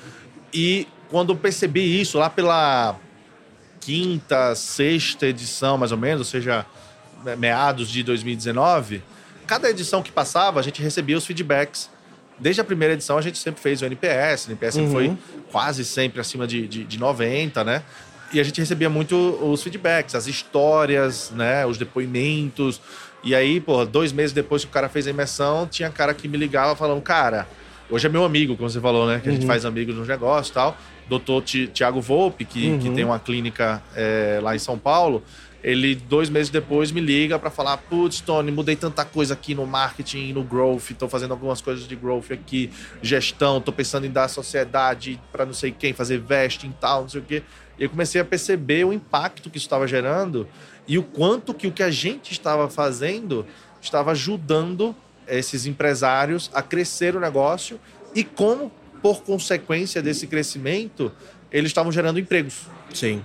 [0.52, 2.96] e quando percebi isso lá pela
[3.80, 6.66] quinta, sexta edição, mais ou menos, ou seja,
[7.38, 9.02] meados de 2019,
[9.46, 11.90] cada edição que passava, a gente recebia os feedbacks.
[12.38, 14.46] Desde a primeira edição, a gente sempre fez o NPS.
[14.46, 14.90] O NPS uhum.
[14.92, 15.18] foi
[15.50, 17.82] quase sempre acima de, de, de 90, né?
[18.32, 21.66] E a gente recebia muito os feedbacks, as histórias, né?
[21.66, 22.80] Os depoimentos.
[23.24, 26.28] E aí, pô, dois meses depois que o cara fez a imersão, tinha cara que
[26.28, 27.46] me ligava falando, cara,
[27.90, 29.20] hoje é meu amigo, como você falou, né?
[29.20, 29.48] Que a gente uhum.
[29.48, 30.78] faz amigos nos negócios e tal
[31.10, 32.78] doutor Tiago Volpe, que, uhum.
[32.78, 35.22] que tem uma clínica é, lá em São Paulo,
[35.62, 39.66] ele dois meses depois me liga para falar: Putz, Tony, mudei tanta coisa aqui no
[39.66, 42.70] marketing, no growth, estou fazendo algumas coisas de growth aqui,
[43.02, 47.08] gestão, estou pensando em dar sociedade para não sei quem, fazer vesting e tal, não
[47.08, 47.42] sei o quê.
[47.76, 50.46] E eu comecei a perceber o impacto que isso estava gerando
[50.86, 53.44] e o quanto que o que a gente estava fazendo
[53.82, 54.94] estava ajudando
[55.26, 57.80] esses empresários a crescer o negócio
[58.14, 58.70] e como
[59.02, 61.12] por consequência desse crescimento,
[61.50, 62.66] eles estavam gerando empregos.
[62.92, 63.22] Sim.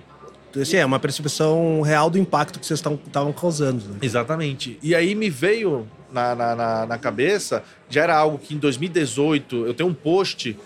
[0.59, 3.83] Assim, é uma percepção real do impacto que vocês estavam causando.
[3.89, 3.97] Né?
[4.01, 4.79] Exatamente.
[4.81, 9.65] E aí me veio na, na, na, na, cabeça, já era algo que em 2018,
[9.65, 10.57] eu tenho um post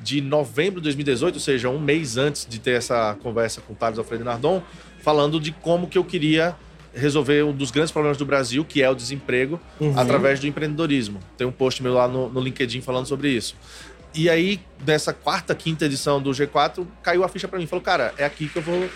[0.00, 3.76] de novembro de 2018, ou seja, um mês antes de ter essa conversa com o
[3.76, 4.62] Thales Alfredo Nardon,
[5.02, 6.54] falando de como que eu queria
[6.94, 9.98] resolver um dos grandes problemas do Brasil, que é o desemprego, uhum.
[9.98, 11.20] através do empreendedorismo.
[11.36, 13.56] Tem um post meu lá no, no LinkedIn falando sobre isso.
[14.14, 17.66] E aí, nessa quarta, quinta edição do G4, caiu a ficha para mim.
[17.66, 18.88] Falou, cara, é aqui que eu vou.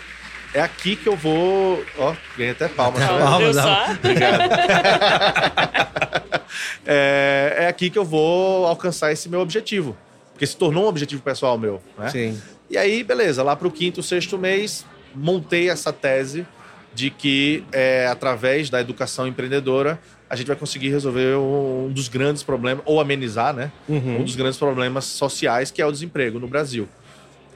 [0.53, 1.83] É aqui que eu vou.
[1.97, 3.01] Ó, ganhei até palmas.
[3.01, 3.57] Até palmas,
[3.97, 4.43] Obrigado.
[6.85, 9.97] é, é aqui que eu vou alcançar esse meu objetivo.
[10.31, 12.09] Porque se tornou um objetivo pessoal meu, né?
[12.09, 12.41] Sim.
[12.69, 16.45] E aí, beleza, lá para o quinto, sexto mês, montei essa tese
[16.93, 19.99] de que, é, através da educação empreendedora,
[20.33, 23.71] a gente vai conseguir resolver um dos grandes problemas, ou amenizar, né?
[23.87, 24.21] Uhum.
[24.21, 26.89] Um dos grandes problemas sociais, que é o desemprego no Brasil.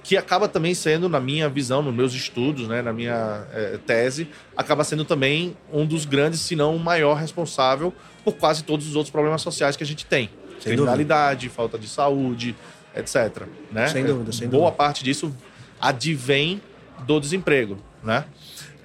[0.03, 4.29] Que acaba também sendo, na minha visão, nos meus estudos, né, na minha é, tese,
[4.55, 7.91] acaba sendo também um dos grandes, se não o maior responsável
[8.23, 10.29] por quase todos os outros problemas sociais que a gente tem.
[10.59, 11.55] Sem Criminalidade, dúvida.
[11.55, 12.55] falta de saúde,
[12.95, 13.47] etc.
[13.71, 13.87] Né?
[13.87, 14.77] Sem dúvida, sem Boa dúvida.
[14.77, 15.35] parte disso
[15.81, 16.61] advém
[17.07, 18.25] do desemprego, né?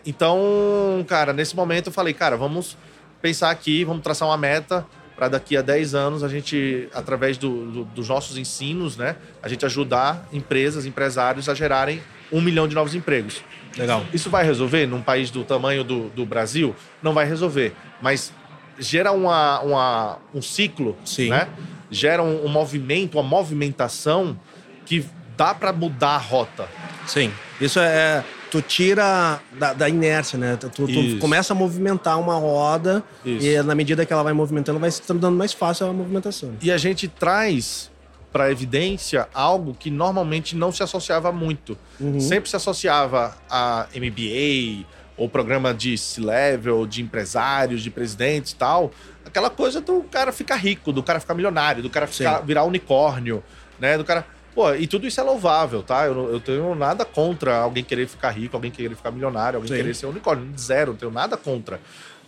[0.04, 2.76] Então, cara, nesse momento eu falei, cara, vamos
[3.22, 7.70] pensar aqui, vamos traçar uma meta para daqui a 10 anos a gente, através do,
[7.70, 12.74] do, dos nossos ensinos, né, a gente ajudar empresas, empresários a gerarem um milhão de
[12.74, 13.42] novos empregos.
[13.78, 14.04] Legal.
[14.12, 16.74] Isso vai resolver num país do tamanho do, do Brasil?
[17.02, 18.32] Não vai resolver, mas
[18.78, 21.30] gera uma, uma um ciclo, Sim.
[21.30, 21.48] né?
[21.90, 24.38] Gera um, um movimento, uma movimentação
[24.84, 25.04] que
[25.36, 26.68] dá para mudar a rota.
[27.06, 27.32] Sim.
[27.60, 30.58] Isso é tu tira da, da inércia, né?
[30.58, 33.46] Tu, tu, começa a movimentar uma roda Isso.
[33.46, 36.52] e na medida que ela vai movimentando, vai se tornando mais fácil a movimentação.
[36.60, 37.90] E a gente traz
[38.30, 41.78] para evidência algo que normalmente não se associava muito.
[41.98, 42.20] Uhum.
[42.20, 44.86] Sempre se associava a MBA
[45.16, 48.90] ou programa de C-level, de empresários, de presidentes e tal.
[49.24, 53.42] Aquela coisa do cara ficar rico, do cara ficar milionário, do cara ficar, virar unicórnio,
[53.80, 53.96] né?
[53.96, 56.06] Do cara Pô, e tudo isso é louvável, tá?
[56.06, 59.76] Eu, eu tenho nada contra alguém querer ficar rico, alguém querer ficar milionário, alguém Sim.
[59.76, 60.46] querer ser unicórnio.
[60.58, 61.80] Zero, não tenho nada contra.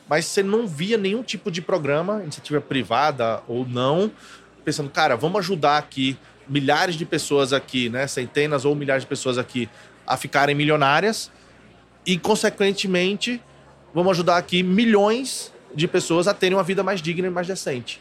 [0.08, 4.10] mas você não via nenhum tipo de programa, iniciativa privada ou não,
[4.64, 6.16] pensando, cara, vamos ajudar aqui
[6.48, 9.68] milhares de pessoas aqui, né, centenas ou milhares de pessoas aqui
[10.06, 11.30] a ficarem milionárias
[12.06, 13.40] e, consequentemente,
[13.94, 18.00] vamos ajudar aqui milhões de pessoas a terem uma vida mais digna e mais decente.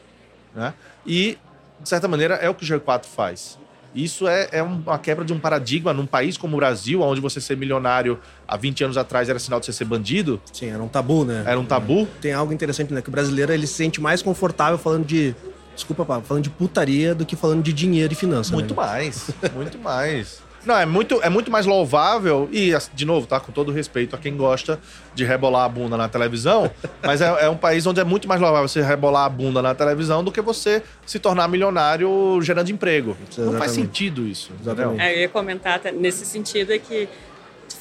[0.53, 0.73] Né?
[1.05, 1.38] E,
[1.79, 3.57] de certa maneira, é o que o G4 faz.
[3.95, 7.39] Isso é, é uma quebra de um paradigma num país como o Brasil, onde você
[7.39, 10.41] ser milionário há 20 anos atrás era sinal de você ser bandido.
[10.51, 11.43] Sim, era um tabu, né?
[11.45, 12.08] Era um tabu.
[12.21, 13.01] Tem algo interessante, né?
[13.01, 15.36] Que o brasileiro ele se sente mais confortável falando de.
[15.75, 18.51] Desculpa, Pablo, falando de putaria do que falando de dinheiro e finanças.
[18.51, 18.82] Muito né?
[18.82, 19.32] mais.
[19.56, 20.42] Muito mais.
[20.65, 23.39] Não, é muito, é muito mais louvável, e de novo, tá?
[23.39, 24.80] Com todo respeito a quem gosta
[25.13, 26.71] de rebolar a bunda na televisão,
[27.04, 29.76] mas é, é, um país onde é muito mais louvável você rebolar a bunda na
[29.76, 33.17] televisão do que você se tornar milionário gerando emprego.
[33.28, 33.52] Exatamente.
[33.52, 34.52] Não faz sentido isso.
[34.62, 35.02] Exatamente.
[35.02, 37.10] É, eu ia comentar nesse sentido é que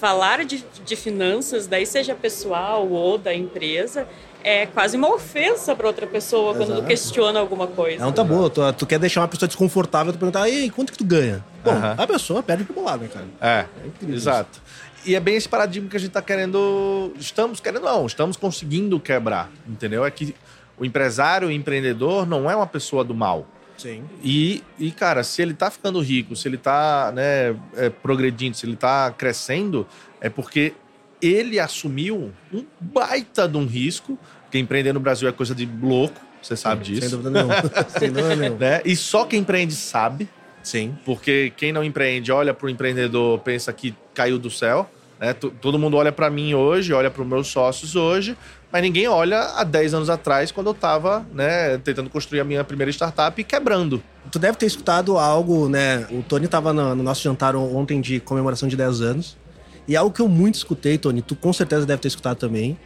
[0.03, 4.09] falar de, de finanças, daí seja pessoal ou da empresa,
[4.44, 6.66] é quase uma ofensa para outra pessoa Exato.
[6.66, 8.02] quando tu questiona alguma coisa.
[8.02, 8.48] É um tabu.
[8.50, 11.44] Tu, tu quer deixar uma pessoa desconfortável, tu perguntar, e quanto que tu ganha?
[11.64, 13.26] Bom, a pessoa perde pro lado, né, cara?
[13.40, 14.61] É, é exato.
[14.64, 14.92] Isso.
[15.05, 17.12] E é bem esse paradigma que a gente está querendo.
[17.18, 20.05] Estamos querendo, não, estamos conseguindo quebrar, entendeu?
[20.05, 20.35] É que
[20.78, 23.46] o empresário, o empreendedor, não é uma pessoa do mal.
[23.76, 24.05] Sim.
[24.22, 28.64] E, e cara, se ele está ficando rico, se ele está né, é, progredindo, se
[28.64, 29.87] ele está crescendo,
[30.20, 30.72] é porque
[31.22, 36.20] ele assumiu um baita de um risco, porque empreender no Brasil é coisa de louco,
[36.42, 37.02] você sabe disso.
[37.02, 37.54] Sem dúvida nenhuma.
[37.98, 38.58] Sem dúvida nenhuma.
[38.58, 38.82] Né?
[38.85, 40.28] E só quem empreende sabe.
[40.62, 40.96] Sim.
[41.04, 44.88] Porque quem não empreende olha para o empreendedor, pensa que caiu do céu.
[45.20, 45.32] Né?
[45.32, 48.37] Todo mundo olha para mim hoje, olha para os meus sócios hoje,
[48.72, 52.64] mas ninguém olha há 10 anos atrás, quando eu estava né, tentando construir a minha
[52.64, 54.02] primeira startup e quebrando.
[54.32, 56.06] Tu deve ter escutado algo, né?
[56.11, 59.37] O Tony estava no nosso jantar ontem de comemoração de 10 anos.
[59.87, 62.79] E algo que eu muito escutei, Tony, tu com certeza deve ter escutado também,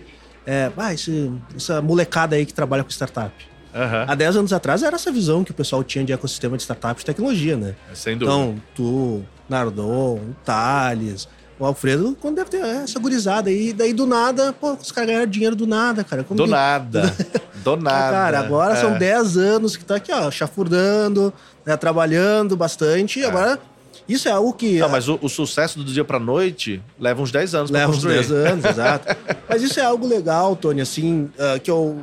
[0.46, 3.32] é, ah, esse, essa molecada aí que trabalha com startup.
[3.74, 4.04] Uhum.
[4.06, 6.98] Há 10 anos atrás era essa visão que o pessoal tinha de ecossistema de startup
[6.98, 7.74] de tecnologia, né?
[7.92, 8.34] Sem dúvida.
[8.34, 11.28] Então, tu, Nardon, Thales,
[11.58, 15.26] o Alfredo, quando deve ter essa gurizada aí, daí do nada, pô, os caras ganharam
[15.26, 16.24] dinheiro do nada, cara.
[16.24, 16.50] Como do que...
[16.50, 17.14] nada.
[17.62, 18.12] do nada.
[18.12, 18.76] Cara, agora é.
[18.76, 21.32] são 10 anos que tá aqui, ó, chafurdando,
[21.64, 23.26] né, trabalhando bastante, e é.
[23.26, 23.58] agora
[24.08, 24.78] isso é algo que.
[24.78, 27.94] Não, mas o, o sucesso do dia pra noite leva uns 10 anos leva pra
[27.94, 28.14] construir.
[28.14, 29.16] Leva uns 10 anos, exato.
[29.48, 32.00] Mas isso é algo legal, Tony, assim, uh, que eu.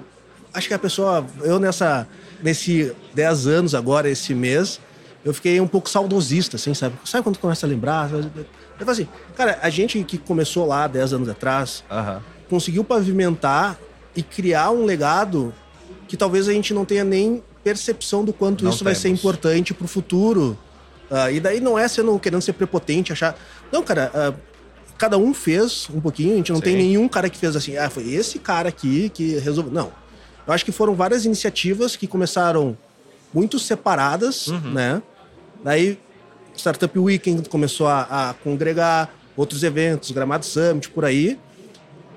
[0.54, 1.26] Acho que a pessoa.
[1.42, 2.08] Eu nessa.
[2.42, 4.82] Nesse 10 anos agora, esse mês,
[5.24, 6.96] eu fiquei um pouco saudosista, assim, sabe?
[7.06, 8.12] Sabe quando começa a lembrar?
[8.12, 8.24] Eu
[8.80, 11.86] falo assim, cara, a gente que começou lá 10 anos atrás,
[12.50, 13.80] conseguiu pavimentar
[14.14, 15.54] e criar um legado
[16.06, 18.94] que talvez a gente não tenha nem percepção do quanto não isso temos.
[18.94, 20.58] vai ser importante para o futuro
[21.14, 23.38] Uh, e daí não é sendo querendo ser prepotente, achar.
[23.72, 24.36] Não, cara, uh,
[24.98, 26.64] cada um fez um pouquinho, a gente não Sim.
[26.64, 29.72] tem nenhum cara que fez assim, ah, foi esse cara aqui que resolveu.
[29.72, 29.92] Não.
[30.48, 32.76] Eu acho que foram várias iniciativas que começaram
[33.32, 34.74] muito separadas, uhum.
[34.74, 35.04] né?
[35.64, 36.00] Daí,
[36.56, 41.38] Startup Weekend começou a, a congregar outros eventos, Gramado Summit, por aí.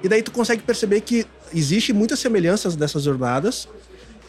[0.02, 3.68] E daí tu consegue perceber que existe muitas semelhanças dessas jornadas.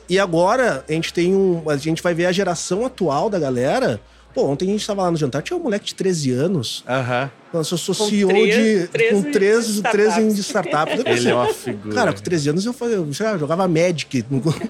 [0.10, 1.70] E agora a gente tem um.
[1.70, 4.02] A gente vai ver a geração atual da galera
[4.34, 6.84] Pô, ontem a gente tava lá no jantar, tinha um moleque de 13 anos.
[6.88, 7.32] Aham.
[7.54, 7.64] Uhum.
[7.64, 8.90] Se associou de.
[9.10, 10.92] com 13, 13 em startup.
[11.06, 11.96] Ele é uma figura.
[11.96, 14.24] Cara, com 13 anos eu, fazia, eu já jogava Magic.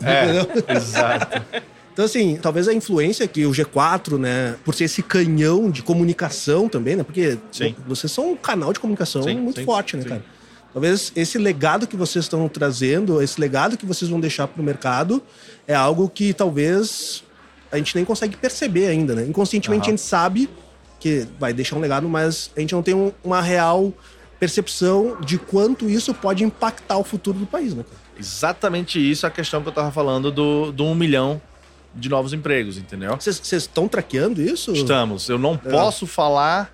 [0.03, 1.41] É, exato.
[1.91, 6.69] Então, assim, talvez a influência que o G4, né, por ser esse canhão de comunicação
[6.69, 7.03] também, né?
[7.03, 7.75] Porque sim.
[7.87, 10.23] vocês são um canal de comunicação sim, muito sim, forte, né, cara?
[10.71, 14.63] Talvez esse legado que vocês estão trazendo, esse legado que vocês vão deixar para o
[14.63, 15.23] mercado,
[15.67, 17.23] é algo que talvez
[17.71, 19.23] a gente nem consegue perceber ainda, né?
[19.23, 19.87] Inconscientemente uhum.
[19.87, 20.49] a gente sabe
[20.99, 23.93] que vai deixar um legado, mas a gente não tem um, uma real
[24.39, 27.83] percepção de quanto isso pode impactar o futuro do país, né?
[28.19, 31.41] Exatamente isso é a questão que eu tava falando do, do um milhão
[31.93, 33.15] de novos empregos, entendeu?
[33.15, 34.71] Vocês estão traqueando isso?
[34.73, 35.29] Estamos.
[35.29, 35.69] Eu não é.
[35.69, 36.71] posso falar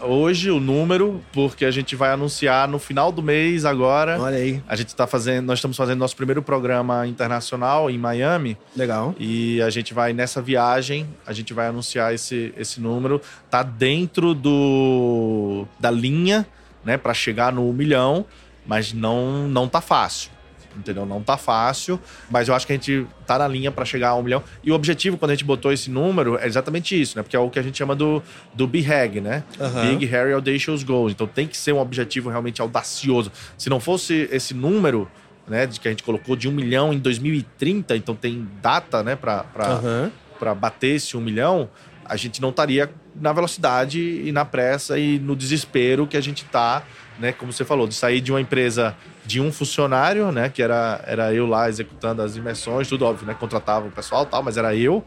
[0.00, 4.20] hoje o número, porque a gente vai anunciar no final do mês agora.
[4.20, 4.62] Olha aí.
[4.68, 8.56] A gente está fazendo, nós estamos fazendo nosso primeiro programa internacional em Miami.
[8.76, 9.14] Legal.
[9.18, 13.20] E a gente vai nessa viagem, a gente vai anunciar esse, esse número.
[13.50, 16.46] Tá dentro do da linha,
[16.84, 18.26] né, para chegar no milhão,
[18.66, 20.33] mas não não tá fácil
[20.76, 21.06] entendeu?
[21.06, 24.14] Não tá fácil, mas eu acho que a gente tá na linha para chegar a
[24.14, 24.42] um milhão.
[24.62, 27.22] E o objetivo, quando a gente botou esse número, é exatamente isso, né?
[27.22, 29.44] Porque é o que a gente chama do, do BHAG, né?
[29.58, 29.90] Uhum.
[29.90, 31.12] Big, Harry, Audacious Goals.
[31.12, 33.30] Então tem que ser um objetivo realmente audacioso.
[33.56, 35.08] Se não fosse esse número,
[35.46, 39.14] né, de que a gente colocou de um milhão em 2030, então tem data, né,
[39.16, 39.44] para
[39.82, 40.54] uhum.
[40.54, 41.68] bater esse um milhão,
[42.04, 46.44] a gente não estaria na velocidade e na pressa e no desespero que a gente
[46.44, 46.82] tá
[47.18, 51.02] né, como você falou, de sair de uma empresa de um funcionário, né, que era,
[51.06, 54.74] era eu lá executando as imersões, tudo óbvio, né, contratava o pessoal tal, mas era
[54.74, 55.04] eu,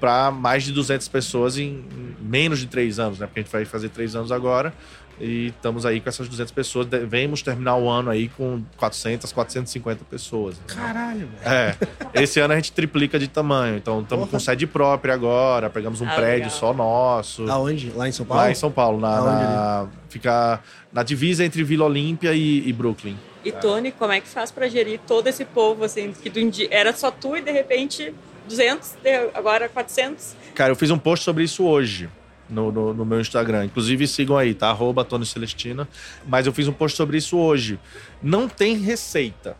[0.00, 3.52] para mais de 200 pessoas em, em menos de três anos, né, porque a gente
[3.52, 4.74] vai fazer três anos agora.
[5.20, 6.86] E estamos aí com essas 200 pessoas.
[6.86, 10.56] Devemos terminar o ano aí com 400, 450 pessoas.
[10.56, 10.64] Né?
[10.66, 11.42] Caralho, velho.
[11.44, 11.76] É.
[12.14, 13.76] Esse ano a gente triplica de tamanho.
[13.76, 15.70] Então estamos com sede própria agora.
[15.70, 16.50] Pegamos um ah, prédio legal.
[16.50, 17.50] só nosso.
[17.50, 17.90] Aonde?
[17.94, 18.42] Lá em São Paulo?
[18.42, 19.00] Lá em São Paulo.
[19.00, 20.60] Na, na fica
[20.92, 23.16] na divisa entre Vila Olímpia e, e Brooklyn.
[23.44, 27.10] E Tony, como é que faz para gerir todo esse povo, assim, que era só
[27.10, 28.14] tu e de repente
[28.48, 28.96] 200,
[29.34, 30.34] agora 400?
[30.54, 32.08] Cara, eu fiz um post sobre isso hoje
[32.48, 33.64] no, no, no, meu Instagram.
[33.64, 34.68] Inclusive sigam aí, tá?
[34.68, 35.88] Arroba Tony Celestina.
[36.26, 37.78] Mas eu fiz um post sobre isso hoje.
[38.22, 39.56] Não tem receita,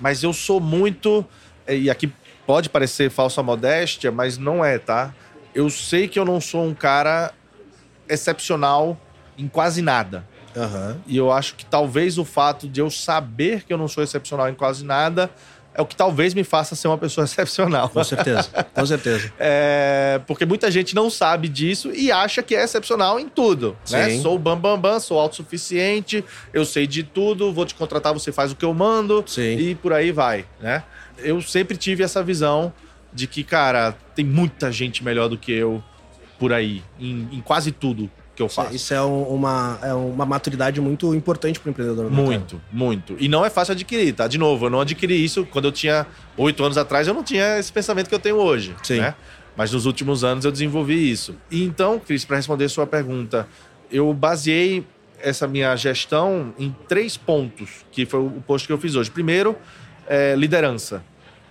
[0.00, 1.24] mas eu sou muito.
[1.68, 2.12] E aqui
[2.46, 5.14] pode parecer falsa modéstia, mas não é, tá?
[5.54, 7.32] Eu sei que eu não sou um cara
[8.08, 9.00] excepcional
[9.38, 10.26] em quase nada.
[10.54, 11.00] Uhum.
[11.06, 14.48] E eu acho que talvez o fato de eu saber que eu não sou excepcional
[14.48, 15.30] em quase nada
[15.74, 17.88] é o que talvez me faça ser uma pessoa excepcional.
[17.88, 19.32] Com certeza, com certeza.
[19.38, 23.76] é, porque muita gente não sabe disso e acha que é excepcional em tudo.
[23.90, 24.18] Né?
[24.20, 28.52] Sou bam, bam, bam, sou autossuficiente, eu sei de tudo, vou te contratar, você faz
[28.52, 29.56] o que eu mando Sim.
[29.58, 30.84] e por aí vai, né?
[31.18, 32.72] Eu sempre tive essa visão
[33.12, 35.82] de que, cara, tem muita gente melhor do que eu
[36.38, 38.74] por aí, em, em quase tudo que eu faço.
[38.74, 42.10] Isso é uma, é uma maturidade muito importante para o empreendedor.
[42.10, 43.16] Né, muito, muito.
[43.18, 44.26] E não é fácil adquirir, tá?
[44.26, 47.58] De novo, eu não adquiri isso quando eu tinha oito anos atrás, eu não tinha
[47.58, 48.74] esse pensamento que eu tenho hoje.
[48.82, 49.00] Sim.
[49.00, 49.14] Né?
[49.56, 51.36] Mas nos últimos anos eu desenvolvi isso.
[51.50, 53.46] E então, Cris, para responder a sua pergunta,
[53.90, 54.84] eu baseei
[55.20, 59.10] essa minha gestão em três pontos, que foi o post que eu fiz hoje.
[59.10, 59.56] Primeiro,
[60.06, 61.02] é, liderança.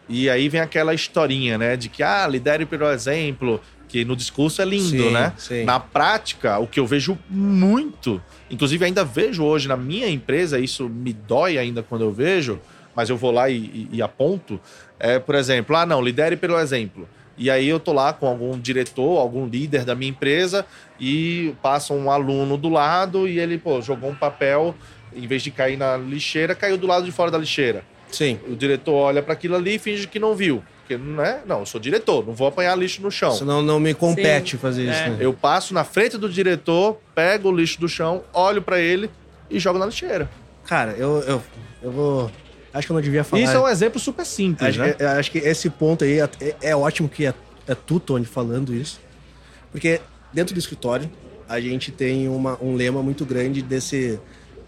[0.08, 1.78] E aí vem aquela historinha, né?
[1.78, 3.62] De que, ah, lidere pelo exemplo,
[3.94, 5.34] que no discurso é lindo, sim, né?
[5.38, 5.66] Sim.
[5.66, 10.90] Na prática, o que eu vejo muito, inclusive ainda vejo hoje na minha empresa, isso
[10.90, 12.60] me dói ainda quando eu vejo,
[12.96, 14.60] mas eu vou lá e, e, e aponto,
[15.00, 17.08] é, por exemplo, ah, não, lidere pelo exemplo.
[17.38, 20.66] E aí eu tô lá com algum diretor, algum líder da minha empresa
[21.00, 24.74] e passa um aluno do lado e ele, pô, jogou um papel,
[25.16, 27.84] em vez de cair na lixeira, caiu do lado de fora da lixeira.
[28.12, 28.40] Sim.
[28.48, 30.64] O diretor olha para aquilo ali e finge que não viu.
[30.84, 31.42] Porque não é.
[31.46, 33.32] Não, eu sou diretor, não vou apanhar lixo no chão.
[33.32, 34.58] Senão não me compete Sim.
[34.58, 35.00] fazer isso.
[35.00, 35.10] É.
[35.12, 35.18] Né?
[35.22, 39.10] Eu passo na frente do diretor, pego o lixo do chão, olho para ele
[39.50, 40.30] e jogo na lixeira.
[40.66, 41.44] Cara, eu, eu,
[41.82, 42.32] eu vou.
[42.74, 43.42] Acho que eu não devia falar.
[43.42, 44.96] Isso é um exemplo super simples, acho, né?
[45.00, 46.30] É, acho que esse ponto aí é,
[46.62, 47.34] é ótimo que é,
[47.68, 49.00] é tu, Tony, falando isso.
[49.72, 50.02] Porque
[50.34, 51.10] dentro do escritório,
[51.48, 54.20] a gente tem uma, um lema muito grande desse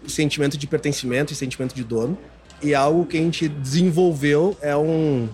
[0.06, 2.16] sentimento de pertencimento e sentimento de dono.
[2.62, 5.28] E algo que a gente desenvolveu é um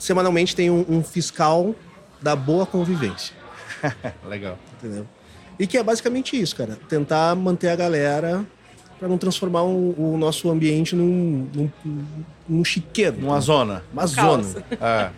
[0.00, 1.74] semanalmente tem um, um fiscal
[2.20, 3.36] da boa convivência.
[4.26, 4.58] Legal.
[4.78, 5.06] Entendeu?
[5.58, 6.76] E que é basicamente isso, cara.
[6.88, 8.44] Tentar manter a galera
[8.98, 11.70] para não transformar o, o, nosso ambiente num, num,
[12.48, 13.18] num chiqueiro.
[13.18, 13.40] Uma né?
[13.40, 13.84] zona.
[13.92, 14.44] Uma zona.
[14.80, 15.10] É.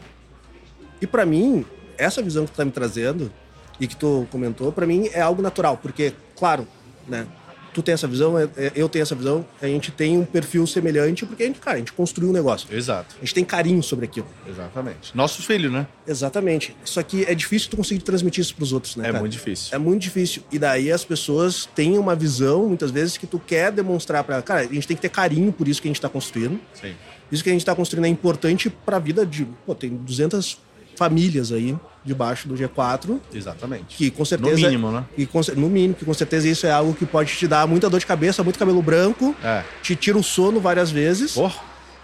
[1.00, 1.64] E para mim,
[1.96, 3.32] essa visão que tu tá me trazendo
[3.80, 6.66] e que tu comentou, para mim é algo natural, porque, claro,
[7.08, 7.26] né?
[7.72, 10.66] Tu tem essa visão, é, é, eu tenho essa visão, a gente tem um perfil
[10.66, 12.68] semelhante porque a gente, cara, a gente construiu um negócio.
[12.74, 13.16] Exato.
[13.16, 14.26] A gente tem carinho sobre aquilo.
[14.48, 15.16] Exatamente.
[15.16, 15.86] Nossos filhos, né?
[16.06, 16.76] Exatamente.
[16.84, 19.04] Só que é difícil tu conseguir transmitir isso pros outros, né?
[19.04, 19.20] É cara?
[19.20, 19.74] muito difícil.
[19.74, 20.42] É muito difícil.
[20.50, 24.60] E daí as pessoas têm uma visão, muitas vezes, que tu quer demonstrar para Cara,
[24.60, 26.60] a gente tem que ter carinho por isso que a gente tá construindo.
[26.74, 26.94] Sim.
[27.30, 29.46] Isso que a gente tá construindo é importante pra vida de.
[29.64, 30.58] Pô, tem 200
[30.96, 33.18] famílias aí debaixo do G4.
[33.32, 33.96] Exatamente.
[33.96, 34.56] Que com certeza.
[34.56, 35.04] No mínimo, né?
[35.14, 38.00] Que, no mínimo, que com certeza isso é algo que pode te dar muita dor
[38.00, 39.62] de cabeça, muito cabelo branco, é.
[39.82, 41.36] te tira o sono várias vezes.
[41.36, 41.50] Oh.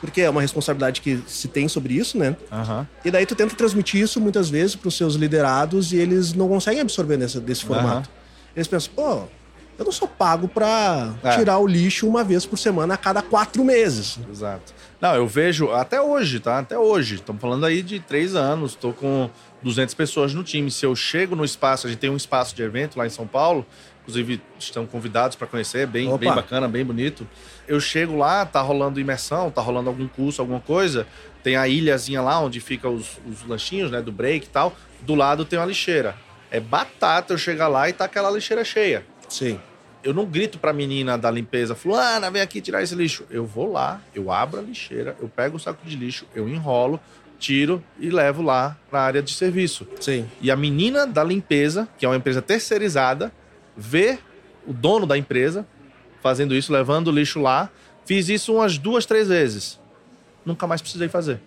[0.01, 2.37] Porque é uma responsabilidade que se tem sobre isso, né?
[2.53, 2.87] Uhum.
[3.05, 6.47] E daí tu tenta transmitir isso muitas vezes para os seus liderados e eles não
[6.47, 8.09] conseguem absorver nesse, desse formato.
[8.09, 8.15] Uhum.
[8.55, 9.23] Eles pensam, pô,
[9.79, 11.37] eu não sou pago para é.
[11.37, 14.19] tirar o lixo uma vez por semana a cada quatro meses.
[14.29, 14.75] Exato.
[15.01, 16.59] Não, eu vejo até hoje, tá?
[16.59, 17.15] Até hoje.
[17.15, 18.73] Estamos falando aí de três anos.
[18.73, 19.31] Estou com
[19.63, 20.69] 200 pessoas no time.
[20.69, 23.25] Se eu chego no espaço, a gente tem um espaço de evento lá em São
[23.25, 23.65] Paulo,
[24.03, 27.25] inclusive estão convidados para conhecer, bem, bem bacana, bem bonito.
[27.69, 31.07] Eu chego lá, tá rolando imersão, tá rolando algum curso, alguma coisa.
[31.45, 34.75] Tem a ilhazinha lá onde fica os, os lanchinhos, né, do break e tal.
[35.03, 36.17] Do lado tem uma lixeira.
[36.51, 39.07] É batata eu chegar lá e tá aquela lixeira cheia.
[39.29, 39.61] Sim.
[40.09, 43.27] Eu não grito pra menina da limpeza, fulana, vem aqui tirar esse lixo.
[43.31, 46.99] Eu vou lá, eu abro a lixeira, eu pego o saco de lixo, eu enrolo,
[47.39, 49.87] tiro e levo lá na área de serviço.
[50.01, 50.27] Sim.
[50.41, 53.31] E a menina da limpeza, que é uma empresa terceirizada,
[53.77, 54.19] vê
[54.67, 55.67] o dono da empresa
[56.23, 57.69] fazendo isso, levando o lixo lá.
[58.07, 59.79] Fiz isso umas duas, três vezes.
[60.43, 61.39] Nunca mais precisei fazer.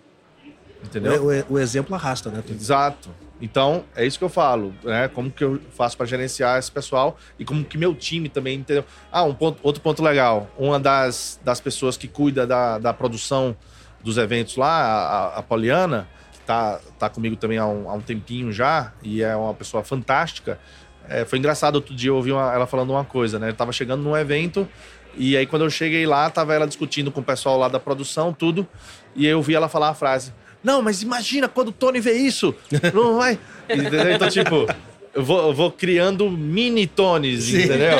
[0.84, 1.24] Entendeu?
[1.24, 2.42] O, o, o exemplo arrasta, né?
[2.50, 3.10] Exato.
[3.42, 5.08] Então, é isso que eu falo, né?
[5.08, 8.84] Como que eu faço para gerenciar esse pessoal e como que meu time também, entendeu?
[9.10, 10.48] Ah, um ponto, outro ponto legal.
[10.56, 13.56] Uma das, das pessoas que cuida da, da produção
[14.00, 18.00] dos eventos lá, a, a Poliana, que tá, tá comigo também há um, há um
[18.00, 20.60] tempinho já, e é uma pessoa fantástica.
[21.08, 23.48] É, foi engraçado, outro dia eu ouvi uma, ela falando uma coisa, né?
[23.48, 24.68] Eu tava chegando num evento,
[25.16, 28.32] e aí quando eu cheguei lá, tava ela discutindo com o pessoal lá da produção,
[28.32, 28.68] tudo,
[29.16, 32.54] e eu ouvi ela falar a frase não, mas imagina quando o Tony vê isso.
[32.94, 33.38] Não vai.
[33.68, 34.12] Entendeu?
[34.12, 34.66] Então, tipo,
[35.14, 37.62] eu vou, eu vou criando mini Tonys, Sim.
[37.62, 37.98] entendeu?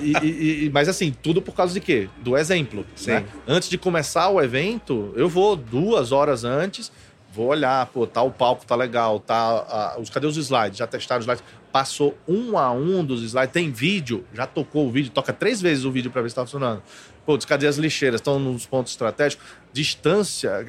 [0.00, 2.08] E, e, mas assim, tudo por causa de quê?
[2.18, 2.86] Do exemplo.
[3.06, 3.24] Né?
[3.46, 6.92] Antes de começar o evento, eu vou duas horas antes,
[7.32, 9.96] vou olhar, pô, tá o palco, tá legal, tá.
[9.98, 10.78] os, cadê os slides?
[10.78, 11.44] Já testaram os slides?
[11.72, 15.84] Passou um a um dos slides, tem vídeo, já tocou o vídeo, toca três vezes
[15.84, 16.82] o vídeo para ver se tá funcionando.
[17.26, 18.20] Pô, cadê as lixeiras?
[18.20, 19.46] Estão nos pontos estratégicos.
[19.72, 20.64] Distância,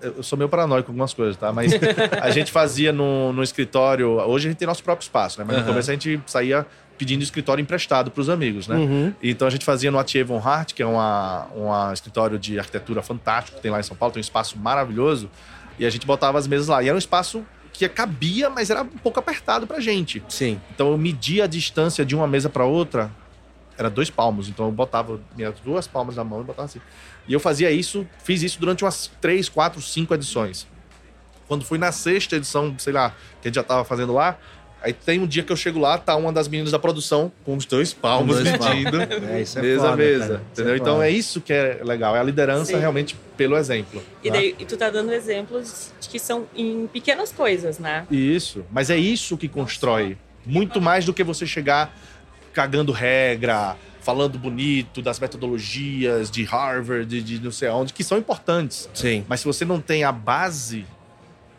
[0.00, 1.52] eu sou meio paranoico com algumas coisas, tá?
[1.52, 1.72] Mas
[2.20, 4.08] a gente fazia no, no escritório.
[4.08, 5.44] Hoje a gente tem nosso próprio espaço, né?
[5.46, 5.62] Mas uhum.
[5.62, 8.76] no começo a gente saía pedindo escritório emprestado para os amigos, né?
[8.76, 9.14] Uhum.
[9.22, 13.56] Então a gente fazia no Atier Von Hart, que é uma escritório de arquitetura fantástico
[13.56, 15.30] que tem lá em São Paulo, tem um espaço maravilhoso.
[15.78, 16.82] E a gente botava as mesas lá.
[16.82, 20.20] E era um espaço que cabia, mas era um pouco apertado pra gente.
[20.28, 20.60] Sim.
[20.74, 23.08] Então eu media a distância de uma mesa para outra
[23.78, 24.48] era dois palmos.
[24.48, 26.80] Então eu botava minhas duas palmas na mão e botava assim.
[27.26, 30.66] E eu fazia isso, fiz isso durante umas três, quatro, cinco edições.
[31.46, 33.10] Quando fui na sexta edição, sei lá,
[33.40, 34.36] que a gente já tava fazendo lá,
[34.80, 37.56] Aí tem um dia que eu chego lá, tá uma das meninas da produção com
[37.56, 39.02] os dois palmos dois medindo.
[39.02, 40.26] É, isso é mesa foda, a mesa.
[40.26, 40.42] Cara.
[40.52, 40.72] Entendeu?
[40.72, 42.14] É então é isso que é legal.
[42.14, 42.78] É a liderança Sim.
[42.78, 44.00] realmente pelo exemplo.
[44.22, 44.34] E, tá?
[44.34, 48.06] daí, e tu tá dando exemplos que são em pequenas coisas, né?
[48.08, 48.64] Isso.
[48.70, 50.16] Mas é isso que constrói.
[50.46, 51.92] Muito mais do que você chegar
[52.58, 58.18] cagando regra, falando bonito das metodologias de Harvard, de, de não sei onde, que são
[58.18, 58.90] importantes.
[58.92, 59.24] Sim.
[59.28, 60.84] Mas se você não tem a base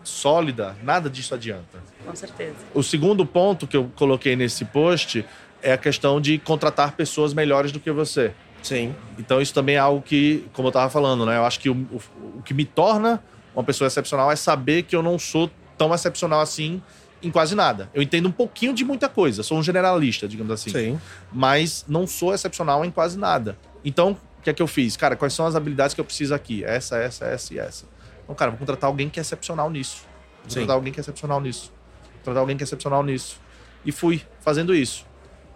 [0.04, 1.82] sólida, nada disso adianta.
[2.06, 2.58] Com certeza.
[2.74, 5.26] O segundo ponto que eu coloquei nesse post
[5.62, 8.34] é a questão de contratar pessoas melhores do que você.
[8.62, 8.94] Sim.
[9.18, 11.38] Então isso também é algo que, como eu estava falando, né?
[11.38, 12.02] Eu acho que o, o,
[12.40, 13.24] o que me torna
[13.56, 16.82] uma pessoa excepcional é saber que eu não sou tão excepcional assim
[17.22, 17.90] em quase nada.
[17.94, 20.70] Eu entendo um pouquinho de muita coisa, sou um generalista, digamos assim.
[20.70, 21.00] Sim.
[21.32, 23.58] Mas não sou excepcional em quase nada.
[23.84, 24.96] Então, o que é que eu fiz?
[24.96, 26.64] Cara, quais são as habilidades que eu preciso aqui?
[26.64, 27.86] Essa, essa, essa e essa.
[28.24, 30.04] Então, cara, vou contratar alguém que é excepcional nisso.
[30.42, 30.56] Vou Sim.
[30.56, 31.72] contratar alguém que é excepcional nisso.
[32.04, 33.40] Vou contratar alguém que é excepcional nisso.
[33.86, 35.06] E fui fazendo isso.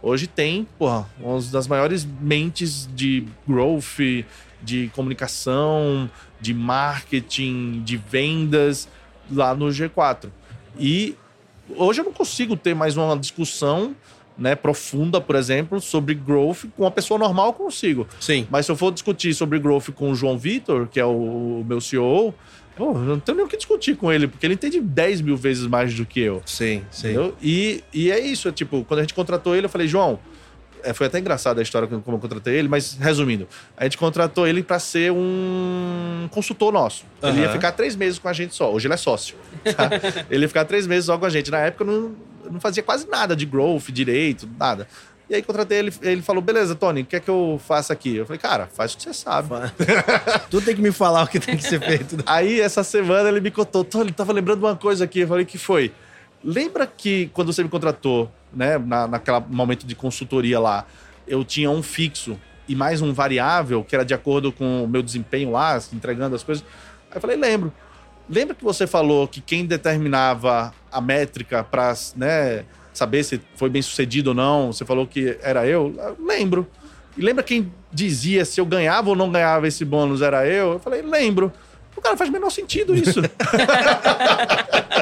[0.02, 4.26] Hoje tem, porra, uma das maiores mentes de growth,
[4.62, 6.10] de comunicação,
[6.42, 8.90] de marketing, de vendas
[9.32, 10.30] lá no G4.
[10.78, 11.16] E
[11.78, 13.96] hoje eu não consigo ter mais uma discussão
[14.38, 18.08] né, profunda, por exemplo, sobre growth com uma pessoa normal eu consigo.
[18.20, 18.48] Sim.
[18.50, 21.80] Mas se eu for discutir sobre growth com o João Vitor, que é o meu
[21.80, 22.34] CEO,
[22.76, 25.38] pô, eu não tenho nem o que discutir com ele, porque ele entende 10 mil
[25.38, 26.42] vezes mais do que eu.
[26.46, 27.14] Sim, sim.
[27.42, 30.20] E, e é isso, é tipo, quando a gente contratou ele, eu falei, João,
[30.84, 34.48] é, foi até engraçada a história como eu contratei ele, mas resumindo, a gente contratou
[34.48, 37.06] ele para ser um consultor nosso.
[37.22, 37.30] Uhum.
[37.30, 38.72] Ele ia ficar três meses com a gente só.
[38.72, 39.36] Hoje ele é sócio.
[39.64, 39.90] Tá?
[40.30, 41.50] ele ia ficar três meses só com a gente.
[41.50, 42.16] Na época eu não,
[42.52, 44.88] não fazia quase nada de growth, direito, nada.
[45.30, 48.18] E aí contratei ele, ele falou: beleza, Tony, o que é que eu faço aqui?
[48.18, 49.50] Eu falei, cara, faz o que você sabe.
[50.52, 52.18] tu tem que me falar o que tem que ser feito.
[52.26, 55.22] aí, essa semana, ele me contou, Tony, tava lembrando uma coisa aqui.
[55.22, 55.92] Eu falei, que foi?
[56.44, 60.86] Lembra que quando você me contratou, né, na, naquele momento de consultoria lá,
[61.28, 62.38] eu tinha um fixo
[62.68, 66.44] e mais um variável que era de acordo com o meu desempenho lá, entregando as
[66.44, 66.64] coisas?
[67.10, 67.72] Aí eu falei, lembro.
[68.30, 72.64] Lembra que você falou que quem determinava a métrica para né,
[72.94, 75.94] saber se foi bem sucedido ou não, você falou que era eu?
[75.98, 76.18] eu?
[76.26, 76.68] Lembro.
[77.18, 80.74] E lembra quem dizia se eu ganhava ou não ganhava esse bônus era eu?
[80.74, 81.52] Eu falei, lembro.
[81.96, 83.22] O cara faz o menor sentido isso.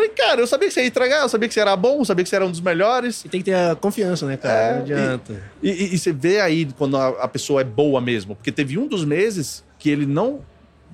[0.00, 1.98] Eu falei, cara, eu sabia que você ia entregar, eu sabia que você era bom,
[1.98, 3.24] eu sabia que você era um dos melhores.
[3.24, 4.54] E tem que ter a confiança, né, cara?
[4.54, 5.42] É, não adianta.
[5.62, 8.34] E, e, e, você vê aí quando a, a pessoa é boa mesmo.
[8.34, 10.40] Porque teve um dos meses que ele não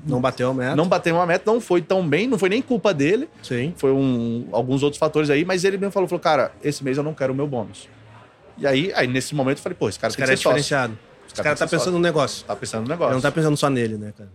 [0.05, 0.77] não bateu a meta.
[0.77, 3.29] Não bateu uma meta, não foi tão bem, não foi nem culpa dele.
[3.43, 3.73] Sim.
[3.77, 7.03] Foi um, alguns outros fatores aí, mas ele mesmo falou, falou, cara, esse mês eu
[7.03, 7.89] não quero o meu bônus.
[8.59, 10.43] E aí, aí nesse momento eu falei, pô, esse cara esse tem cara que é
[10.43, 10.99] diferenciado.
[11.27, 12.45] Esse cara, cara tá pensando no negócio.
[12.45, 13.11] Tá pensando no negócio.
[13.11, 14.31] Ele não tá pensando só nele, né, cara?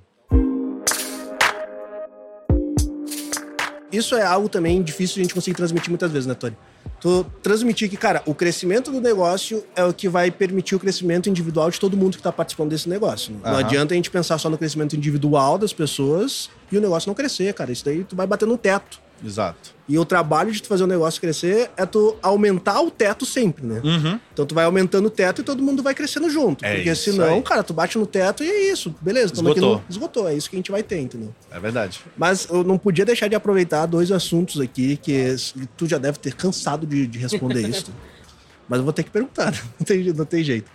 [3.91, 6.55] Isso é algo também difícil de a gente conseguir transmitir muitas vezes, né, Tony?
[6.99, 11.29] Tu transmitir que, cara, o crescimento do negócio é o que vai permitir o crescimento
[11.29, 13.33] individual de todo mundo que está participando desse negócio.
[13.33, 13.39] Né?
[13.43, 17.15] Não adianta a gente pensar só no crescimento individual das pessoas e o negócio não
[17.15, 17.71] crescer, cara.
[17.71, 18.99] Isso daí tu vai bater no teto.
[19.23, 19.73] Exato.
[19.87, 23.65] E o trabalho de tu fazer o negócio crescer é tu aumentar o teto sempre,
[23.65, 23.81] né?
[23.83, 24.19] Uhum.
[24.31, 26.63] Então tu vai aumentando o teto e todo mundo vai crescendo junto.
[26.65, 27.41] É porque senão, aí.
[27.41, 28.95] cara, tu bate no teto e é isso.
[29.01, 29.51] Beleza, Esgotou.
[29.51, 29.83] Aqui no...
[29.89, 31.33] Esgotou, é isso que a gente vai ter, entendeu?
[31.51, 31.99] É verdade.
[32.17, 35.35] Mas eu não podia deixar de aproveitar dois assuntos aqui que
[35.75, 37.91] tu já deve ter cansado de, de responder isso.
[38.69, 40.71] Mas eu vou ter que perguntar, não tem, não tem jeito.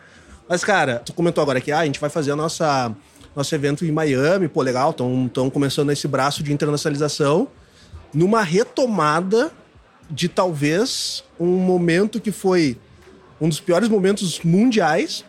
[0.46, 2.94] Mas, cara, tu comentou agora que ah, a gente vai fazer a nossa,
[3.34, 7.48] nosso evento em Miami, pô, legal, estão começando esse braço de internacionalização
[8.16, 9.52] numa retomada
[10.10, 12.78] de talvez um momento que foi
[13.38, 15.22] um dos piores momentos mundiais.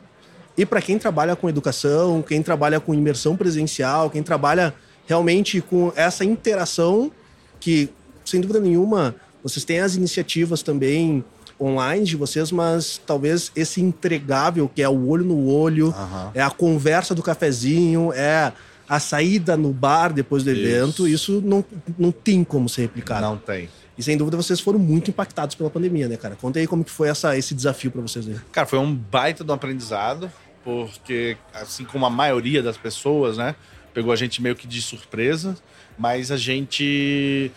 [0.57, 4.73] E para quem trabalha com educação, quem trabalha com imersão presencial, quem trabalha
[5.05, 7.11] realmente com essa interação
[7.59, 7.89] que,
[8.23, 11.25] sem dúvida nenhuma, vocês têm as iniciativas também
[11.59, 16.31] online de vocês, mas talvez esse entregável que é o olho no olho, Aham.
[16.33, 18.53] é a conversa do cafezinho, é
[18.87, 20.61] a saída no bar depois do Isso.
[20.61, 21.63] evento, isso não,
[21.97, 23.21] não tem como ser replicado.
[23.21, 23.69] Não tem.
[23.97, 26.35] E sem dúvida vocês foram muito impactados pela pandemia, né, cara?
[26.35, 28.35] Conta aí como que foi essa, esse desafio para vocês aí.
[28.51, 30.31] Cara, foi um baita de um aprendizado,
[30.63, 33.55] porque assim como a maioria das pessoas, né,
[33.93, 35.55] pegou a gente meio que de surpresa,
[35.97, 37.51] mas a gente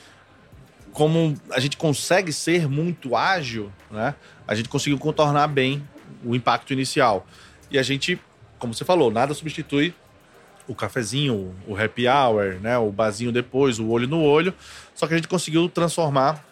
[0.93, 4.15] como a gente consegue ser muito ágil, né?
[4.49, 5.87] A gente conseguiu contornar bem
[6.25, 7.25] o impacto inicial.
[7.71, 8.19] E a gente,
[8.59, 9.95] como você falou, nada substitui
[10.71, 12.79] o cafezinho, o happy hour, né?
[12.79, 14.55] O barzinho depois, o olho no olho.
[14.95, 16.45] Só que a gente conseguiu transformar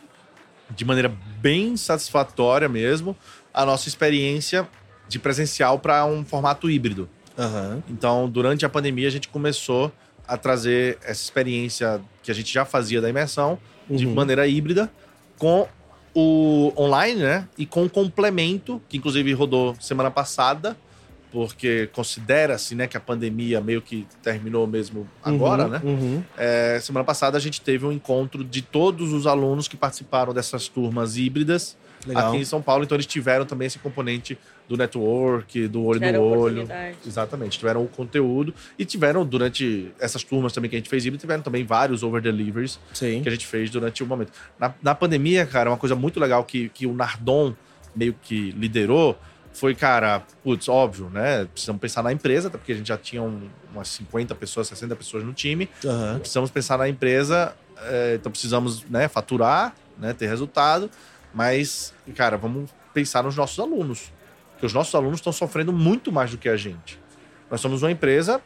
[0.74, 1.10] de maneira
[1.40, 3.16] bem satisfatória mesmo
[3.54, 4.68] a nossa experiência
[5.08, 7.08] de presencial para um formato híbrido.
[7.38, 7.82] Aham.
[7.88, 9.92] Então, durante a pandemia, a gente começou
[10.26, 13.58] a trazer essa experiência que a gente já fazia da imersão
[13.88, 14.14] de Uhum.
[14.14, 14.90] maneira híbrida
[15.38, 15.66] com
[16.14, 17.48] o online, né?
[17.56, 20.76] E com o complemento, que inclusive rodou semana passada,
[21.30, 25.80] porque considera-se, né, que a pandemia meio que terminou mesmo agora, Uhum, né?
[25.84, 26.24] Uhum.
[26.36, 30.68] É, semana passada a gente teve um encontro de todos os alunos que participaram dessas
[30.68, 31.76] turmas híbridas
[32.06, 32.28] Legal.
[32.28, 36.20] aqui em São Paulo, então eles tiveram também esse componente do network, do olho Tiveram
[36.20, 36.68] no olho.
[37.06, 41.20] Exatamente, tiveram o conteúdo e tiveram durante essas turmas também que a gente fez híbrido,
[41.20, 43.22] tiveram também vários over deliveries Sim.
[43.22, 44.32] que a gente fez durante o momento.
[44.58, 47.54] Na, na pandemia, cara, uma coisa muito legal que, que o Nardon
[47.96, 49.18] meio que liderou
[49.53, 51.44] foi, cara, putz, óbvio, né?
[51.46, 54.94] Precisamos pensar na empresa, até porque a gente já tinha um- umas 50 pessoas, 60
[54.94, 55.68] pessoas no time.
[55.84, 56.18] Aham.
[56.20, 60.90] Precisamos pensar na empresa, é, então precisamos né, faturar, né, ter resultado,
[61.34, 64.12] mas, cara, vamos pensar nos nossos alunos.
[64.53, 66.99] Porque os nossos alunos estão sofrendo muito mais do que a gente.
[67.51, 68.40] Nós somos uma empresa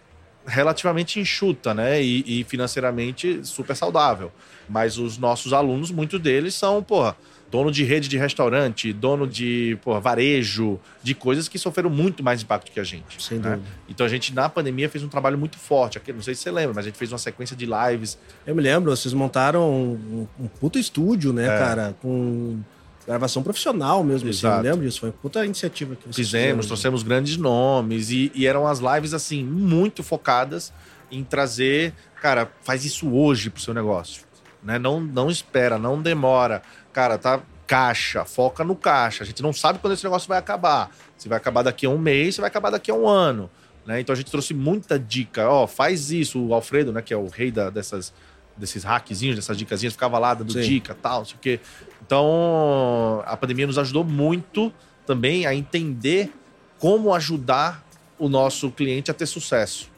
[0.46, 2.02] relativamente enxuta, né?
[2.02, 4.30] E, e financeiramente super saudável.
[4.68, 7.16] Mas os nossos alunos, muitos deles são, porra,
[7.52, 12.42] dono de rede de restaurante, dono de porra, varejo, de coisas que sofreram muito mais
[12.42, 13.22] impacto que a gente.
[13.22, 13.50] Sem né?
[13.56, 13.68] dúvida.
[13.90, 15.98] Então a gente, na pandemia, fez um trabalho muito forte.
[15.98, 18.54] Aqui, não sei se você lembra, mas a gente fez uma sequência de lives Eu
[18.56, 21.58] me lembro, vocês montaram um, um puta estúdio, né, É.
[21.58, 21.94] cara?
[22.00, 22.58] Com
[23.06, 24.46] gravação profissional mesmo, assim.
[24.46, 24.62] Eu Exato.
[24.64, 25.00] lembro disso.
[25.00, 26.66] Foi uma puta iniciativa que vocês Fizemos, fizeram.
[26.68, 30.72] trouxemos grandes nomes e, e eram as lives assim muito focadas
[31.10, 31.92] em trazer,
[32.22, 34.22] cara, faz isso hoje pro seu negócio,
[34.62, 34.78] né?
[34.78, 36.62] Não não espera, não demora,
[36.92, 39.22] cara, tá caixa, foca no caixa.
[39.24, 40.90] A gente não sabe quando esse negócio vai acabar.
[41.16, 43.50] Se vai acabar daqui a um mês, se vai acabar daqui a um ano,
[43.86, 44.00] né?
[44.00, 46.38] Então a gente trouxe muita dica, ó, faz isso.
[46.44, 48.12] O Alfredo, né, que é o rei da- dessas
[48.54, 50.60] desses hackzinhos, dessas dicasinhas, ficava lá dando Sim.
[50.60, 51.60] dica, tal, não sei o quê.
[52.04, 54.70] Então, a pandemia nos ajudou muito
[55.06, 56.30] também a entender
[56.78, 57.82] como ajudar
[58.18, 59.90] o nosso cliente a ter sucesso.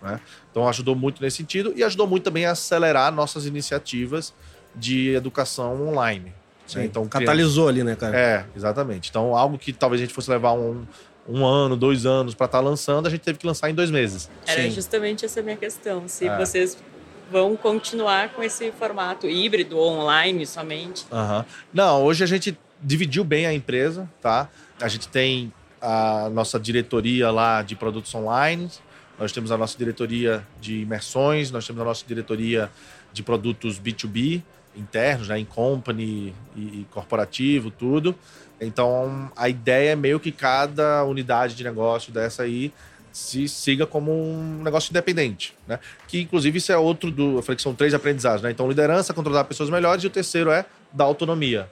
[0.00, 0.20] né?
[0.50, 4.32] Então, ajudou muito nesse sentido e ajudou muito também a acelerar nossas iniciativas
[4.76, 6.26] de educação online.
[6.26, 6.32] né?
[6.66, 8.16] Sim, Então, catalisou ali, né, cara?
[8.18, 9.08] É, exatamente.
[9.10, 10.84] Então, algo que talvez a gente fosse levar um,
[11.28, 14.28] um ano, dois anos para estar lançando, a gente teve que lançar em dois meses.
[14.46, 14.70] Era Sim.
[14.70, 16.06] justamente essa minha questão.
[16.08, 16.36] Se É.
[16.36, 16.76] vocês
[17.30, 21.04] vão continuar com esse formato híbrido ou online somente.
[21.72, 24.48] Não, hoje a gente dividiu bem a empresa, tá?
[24.80, 28.70] A gente tem a nossa diretoria lá de produtos online,
[29.18, 32.70] nós temos a nossa diretoria de imersões, nós temos a nossa diretoria
[33.12, 34.42] de produtos B2B
[34.76, 38.14] internos, né, em company e, e corporativo, tudo.
[38.60, 42.72] Então, a ideia é meio que cada unidade de negócio dessa aí
[43.12, 45.78] se siga como um negócio independente, né?
[46.06, 48.50] Que inclusive isso é outro do, são três aprendizados, né?
[48.50, 51.66] Então, liderança, controlar pessoas melhores e o terceiro é dar autonomia,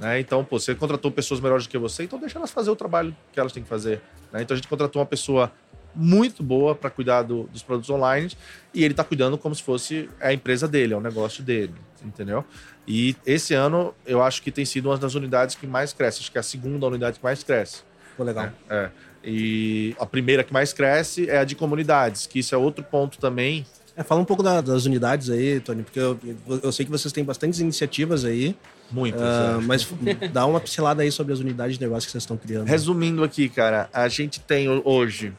[0.00, 0.18] né?
[0.18, 3.14] Então, pô, você contratou pessoas melhores do que você, então deixa elas fazer o trabalho
[3.32, 4.00] que elas têm que fazer,
[4.32, 4.42] né?
[4.42, 5.52] Então a gente contratou uma pessoa
[5.94, 8.30] muito boa para cuidar do- dos produtos online
[8.74, 11.74] e ele tá cuidando como se fosse a empresa dele, é o negócio dele,
[12.04, 12.44] entendeu?
[12.86, 16.32] E esse ano eu acho que tem sido uma das unidades que mais cresce, acho
[16.32, 17.82] que é a segunda unidade que mais cresce.
[18.10, 18.50] Ficou legal.
[18.68, 18.90] É, é.
[19.22, 23.18] E a primeira que mais cresce é a de comunidades, que isso é outro ponto
[23.18, 23.66] também.
[23.96, 26.18] É, fala um pouco da, das unidades aí, Tony, porque eu,
[26.62, 28.56] eu, sei que vocês têm bastantes iniciativas aí.
[28.90, 29.20] Muitas.
[29.20, 29.62] Uh.
[29.62, 29.86] Mas
[30.32, 32.66] dá uma pincelada aí sobre as unidades de negócio que vocês estão criando.
[32.66, 35.34] Resumindo aqui, cara, a gente tem hoje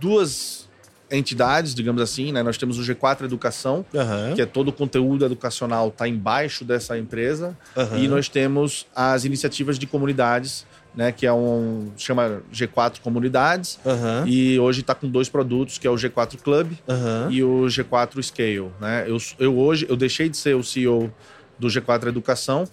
[0.00, 0.68] duas
[1.10, 2.42] entidades, digamos assim, né?
[2.42, 4.34] Nós temos o G4 Educação, uhum.
[4.34, 7.98] que é todo o conteúdo educacional está embaixo dessa empresa, uhum.
[7.98, 11.10] e nós temos as iniciativas de comunidades, né?
[11.10, 14.26] Que é um chama G4 Comunidades, uhum.
[14.26, 16.72] e hoje está com dois produtos, que é o G4 Club
[17.30, 19.04] e o G4 Scale, né?
[19.08, 21.12] Eu, eu hoje eu deixei de ser o CEO
[21.58, 22.66] do G4 Educação,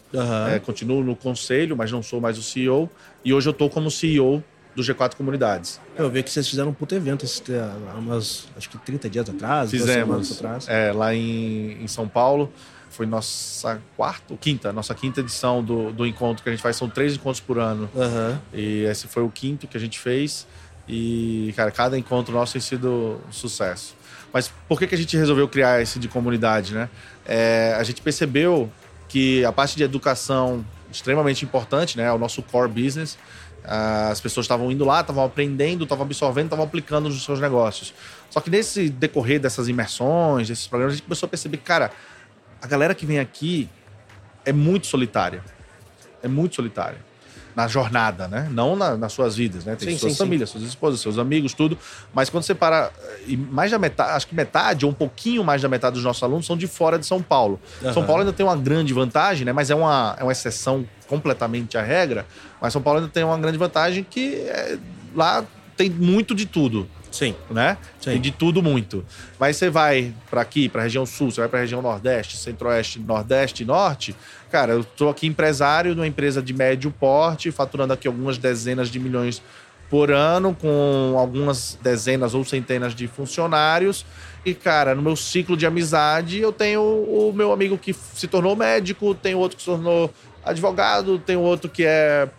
[0.54, 2.90] é, continuo no conselho, mas não sou mais o CEO,
[3.26, 4.44] e hoje eu estou como CEO
[4.78, 5.82] do G4 Comunidades.
[5.98, 9.72] Eu vi que vocês fizeram um puto evento há umas, acho que 30 dias atrás,
[9.72, 10.68] Fizemos, atrás.
[10.70, 12.54] É, lá em, em São Paulo.
[12.92, 16.76] Foi nossa quarta, ou quinta, nossa quinta edição do, do encontro que a gente faz.
[16.76, 17.90] São três encontros por ano.
[17.94, 18.38] Uhum.
[18.54, 20.48] E esse foi o quinto que a gente fez.
[20.88, 23.96] E, cara, cada encontro nosso tem sido um sucesso.
[24.32, 26.88] Mas por que, que a gente resolveu criar esse de comunidade, né?
[27.26, 28.72] É, a gente percebeu
[29.10, 32.06] que a parte de educação extremamente importante, né?
[32.06, 33.18] É o nosso core business.
[33.68, 37.94] As pessoas estavam indo lá, estavam aprendendo, estavam absorvendo, estavam aplicando nos seus negócios.
[38.30, 41.92] Só que nesse decorrer dessas imersões, desses programas, a gente começou a perceber que, cara,
[42.62, 43.70] a galera que vem aqui
[44.46, 45.44] é muito solitária.
[46.24, 47.07] É muito solitária.
[47.58, 48.48] Na jornada, né?
[48.52, 49.76] Não na, nas suas vidas, né?
[49.76, 50.60] Tem sim, suas sim, famílias, sim.
[50.60, 51.76] suas esposas, seus amigos, tudo.
[52.14, 52.92] Mas quando você para.
[53.26, 56.22] E mais da metade, acho que metade, ou um pouquinho mais da metade dos nossos
[56.22, 57.60] alunos são de fora de São Paulo.
[57.82, 57.94] Uhum.
[57.94, 59.52] São Paulo ainda tem uma grande vantagem, né?
[59.52, 62.28] Mas é uma, é uma exceção completamente à regra.
[62.62, 64.78] Mas São Paulo ainda tem uma grande vantagem que é,
[65.16, 65.44] lá
[65.76, 66.88] tem muito de tudo.
[67.18, 67.34] Sim.
[67.50, 67.78] Né?
[68.00, 68.12] Sim.
[68.12, 69.04] Tem de tudo muito.
[69.40, 72.38] Mas você vai para aqui, para a região sul, você vai para a região nordeste,
[72.38, 74.16] centro-oeste, nordeste e norte.
[74.52, 78.90] Cara, eu estou aqui empresário de uma empresa de médio porte, faturando aqui algumas dezenas
[78.90, 79.42] de milhões
[79.90, 84.06] por ano, com algumas dezenas ou centenas de funcionários.
[84.46, 88.56] E, cara, no meu ciclo de amizade, eu tenho o meu amigo que se tornou
[88.56, 90.14] médico, tem outro que se tornou
[90.46, 92.30] advogado, tem outro que é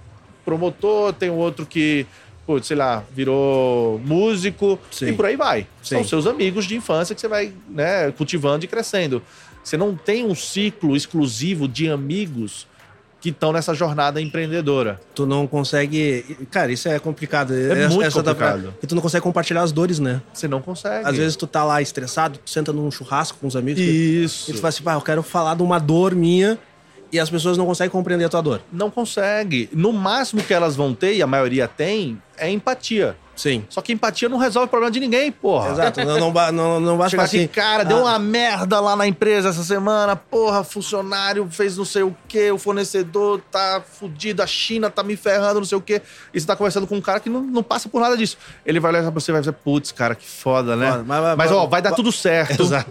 [0.45, 2.07] promotor, tem outro que
[2.49, 5.09] putz, sei lá, virou músico Sim.
[5.09, 5.67] e por aí vai.
[5.83, 5.97] Sim.
[5.97, 9.23] São seus amigos de infância que você vai né, cultivando e crescendo.
[9.63, 12.67] Você não tem um ciclo exclusivo de amigos
[13.21, 14.99] que estão nessa jornada empreendedora.
[15.15, 16.39] Tu não consegue.
[16.51, 17.53] Cara, isso é complicado.
[17.53, 18.63] É essa, muito essa complicado.
[18.81, 18.89] Da...
[18.89, 20.23] tu não consegue compartilhar as dores, né?
[20.33, 21.07] Você não consegue.
[21.07, 23.83] Às vezes tu tá lá estressado, tu senta num churrasco com os amigos.
[23.83, 24.51] Isso.
[24.51, 26.59] E tu fala assim, pá, eu quero falar de uma dor minha
[27.13, 28.61] e as pessoas não conseguem compreender a tua dor.
[28.73, 29.69] Não consegue.
[29.73, 33.17] No máximo que elas vão ter, e a maioria tem, é empatia.
[33.39, 33.65] Sim.
[33.69, 35.71] Só que empatia não resolve o problema de ninguém, porra.
[35.71, 36.05] Exato.
[36.05, 37.85] Não, não, não, não basta assim, cara, ah.
[37.85, 42.51] deu uma merda lá na empresa essa semana, porra, funcionário fez não sei o quê,
[42.51, 46.03] o fornecedor tá fudido, a China tá me ferrando, não sei o quê.
[46.35, 48.37] E você tá conversando com um cara que não, não passa por nada disso.
[48.67, 50.91] Ele vai olhar pra você e vai dizer, putz, cara, que foda, né?
[50.91, 52.61] Foda, mas, mas, mas, ó, vai dar tudo certo.
[52.61, 52.91] Exato.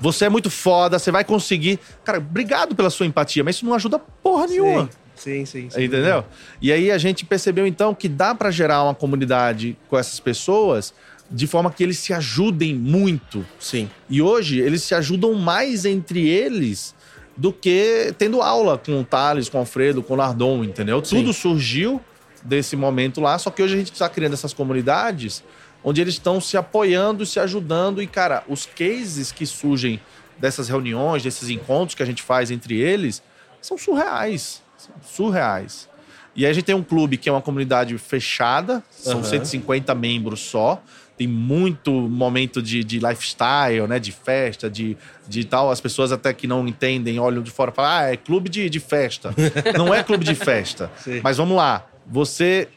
[0.00, 1.78] Você é muito foda, você vai conseguir.
[2.02, 4.82] Cara, obrigado pela sua empatia, mas isso não ajuda porra nenhuma.
[4.86, 5.03] Sim.
[5.24, 5.84] Sim, sim, sim.
[5.84, 6.22] Entendeu?
[6.60, 10.92] E aí a gente percebeu então que dá para gerar uma comunidade com essas pessoas
[11.30, 13.44] de forma que eles se ajudem muito.
[13.58, 13.88] Sim.
[14.10, 16.94] E hoje eles se ajudam mais entre eles
[17.34, 21.02] do que tendo aula com o Thales, com o Alfredo, com o Nardon, entendeu?
[21.02, 21.16] Sim.
[21.16, 22.02] Tudo surgiu
[22.42, 25.42] desse momento lá, só que hoje a gente está criando essas comunidades
[25.82, 29.98] onde eles estão se apoiando, se ajudando e, cara, os cases que surgem
[30.38, 33.22] dessas reuniões, desses encontros que a gente faz entre eles,
[33.62, 34.63] são surreais
[35.02, 35.88] surreais.
[36.36, 39.24] E aí a gente tem um clube que é uma comunidade fechada, são uhum.
[39.24, 40.82] 150 membros só.
[41.16, 44.00] Tem muito momento de, de lifestyle, né?
[44.00, 44.96] De festa, de,
[45.28, 45.70] de tal.
[45.70, 48.68] As pessoas até que não entendem, olham de fora e falam, ah, é clube de,
[48.68, 49.32] de festa.
[49.78, 50.90] não é clube de festa.
[50.98, 51.20] Sim.
[51.22, 51.86] Mas vamos lá.
[52.04, 52.68] Você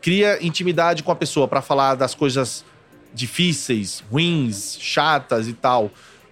[0.00, 2.64] cria intimidade com a pessoa para falar das coisas
[3.14, 5.88] difíceis, ruins, chatas e tal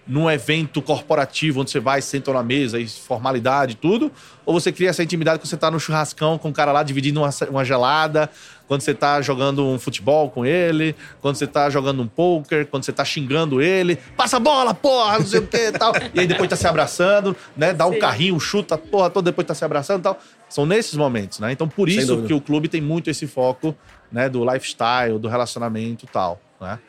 [0.07, 4.11] num evento corporativo onde você vai, senta na mesa, e formalidade tudo?
[4.45, 7.21] Ou você cria essa intimidade quando você tá no churrascão com o cara lá dividindo
[7.21, 8.29] uma, uma gelada,
[8.67, 12.83] quando você tá jogando um futebol com ele, quando você tá jogando um poker, quando
[12.83, 15.93] você tá xingando ele, passa a bola, porra, não sei o que e tal.
[16.13, 17.73] E aí depois tá se abraçando, né?
[17.73, 17.99] Dá um Sim.
[17.99, 20.19] carrinho, chuta, porra, todo depois tá se abraçando e tal.
[20.49, 21.51] São nesses momentos, né?
[21.51, 23.75] Então por isso que o clube tem muito esse foco,
[24.11, 26.79] né, do lifestyle, do relacionamento e tal, né?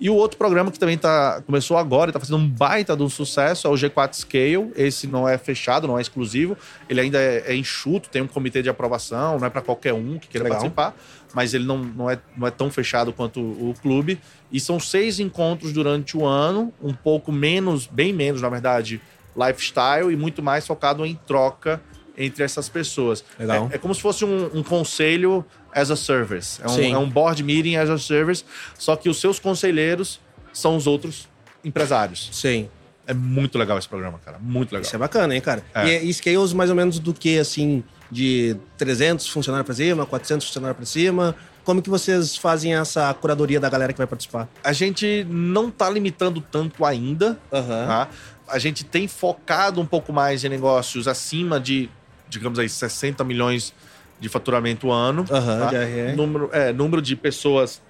[0.00, 3.02] E o outro programa que também tá, começou agora e está fazendo um baita de
[3.02, 4.72] um sucesso é o G4 Scale.
[4.76, 6.56] Esse não é fechado, não é exclusivo.
[6.88, 10.18] Ele ainda é, é enxuto, tem um comitê de aprovação, não é para qualquer um
[10.18, 10.58] que queira Legal.
[10.58, 10.96] participar,
[11.34, 14.20] mas ele não, não, é, não é tão fechado quanto o, o clube.
[14.52, 19.00] E são seis encontros durante o ano, um pouco menos, bem menos, na verdade,
[19.36, 21.80] lifestyle e muito mais focado em troca
[22.18, 23.24] entre essas pessoas.
[23.38, 26.60] É, é como se fosse um, um conselho as a service.
[26.62, 28.44] É um, é um, board meeting as a service,
[28.76, 30.20] só que os seus conselheiros
[30.52, 31.28] são os outros
[31.64, 32.28] empresários.
[32.32, 32.68] Sim.
[33.06, 34.38] É muito legal esse programa, cara.
[34.38, 34.82] Muito legal.
[34.82, 35.64] Isso é bacana, hein, cara?
[35.74, 36.02] É.
[36.02, 40.46] E, e scales mais ou menos do que, assim, de 300 funcionários para cima, 400
[40.46, 41.34] funcionários para cima?
[41.64, 44.48] Como que vocês fazem essa curadoria da galera que vai participar?
[44.64, 47.86] A gente não tá limitando tanto ainda, uhum.
[47.86, 48.08] tá?
[48.46, 51.90] A gente tem focado um pouco mais em negócios acima de,
[52.28, 53.72] digamos aí, 60 milhões
[54.20, 55.22] de faturamento ano.
[55.22, 55.70] Uhum, tá?
[55.70, 57.80] de número, é, número de pessoas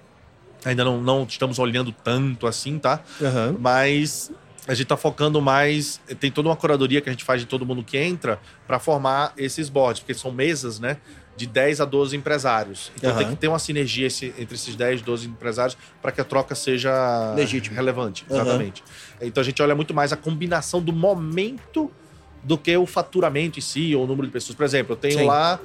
[0.65, 3.01] ainda não, não estamos olhando tanto assim, tá?
[3.19, 3.57] Uhum.
[3.59, 4.31] Mas
[4.67, 5.99] a gente está focando mais.
[6.19, 9.33] Tem toda uma curadoria que a gente faz de todo mundo que entra para formar
[9.37, 10.97] esses boards, porque são mesas, né?
[11.35, 12.91] De 10 a 12 empresários.
[12.97, 13.17] Então uhum.
[13.17, 16.53] tem que ter uma sinergia esse, entre esses 10, 12 empresários para que a troca
[16.53, 17.75] seja Legítimo.
[17.75, 18.25] relevante.
[18.29, 18.81] Exatamente.
[19.21, 19.27] Uhum.
[19.27, 21.89] Então a gente olha muito mais a combinação do momento
[22.43, 24.55] do que o faturamento em si ou o número de pessoas.
[24.55, 25.25] Por exemplo, eu tenho Sim.
[25.25, 25.59] lá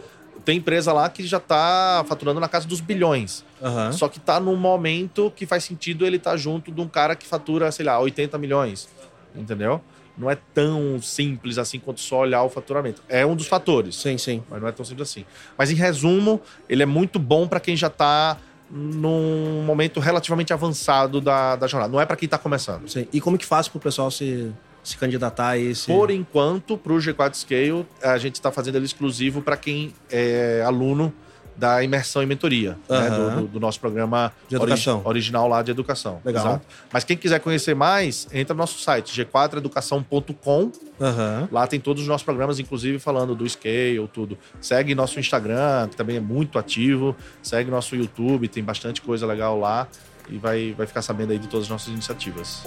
[0.44, 3.44] tem empresa lá que já está faturando na casa dos bilhões.
[3.62, 3.92] Uhum.
[3.92, 7.16] Só que está num momento que faz sentido ele estar tá junto de um cara
[7.16, 8.88] que fatura, sei lá, 80 milhões.
[9.34, 9.80] Entendeu?
[10.16, 13.02] Não é tão simples assim quanto só olhar o faturamento.
[13.08, 13.96] É um dos fatores.
[13.96, 14.42] Sim, sim.
[14.48, 15.24] Mas não é tão simples assim.
[15.56, 18.36] Mas em resumo, ele é muito bom para quem já está
[18.70, 21.92] num momento relativamente avançado da, da jornada.
[21.92, 22.88] Não é para quem está começando.
[22.88, 23.08] Sim.
[23.12, 24.52] E como que faz para o pessoal se
[24.84, 25.86] se candidatar a esse?
[25.86, 30.62] Por enquanto, para o G4 Scale, a gente está fazendo ele exclusivo para quem é
[30.64, 31.12] aluno
[31.56, 33.00] da imersão e mentoria, uhum.
[33.00, 34.98] né, do, do, do, nosso programa de educação.
[34.98, 36.20] Ori original lá de educação.
[36.24, 36.46] Legal.
[36.46, 36.66] Exato.
[36.92, 40.60] Mas quem quiser conhecer mais, entra no nosso site, g4educação.com.
[40.62, 41.48] Uhum.
[41.50, 44.36] Lá tem todos os nossos programas, inclusive falando do Scale, tudo.
[44.60, 47.16] Segue nosso Instagram, que também é muito ativo.
[47.42, 49.86] Segue nosso YouTube, tem bastante coisa legal lá.
[50.28, 52.66] E vai, vai ficar sabendo aí de todas as nossas iniciativas.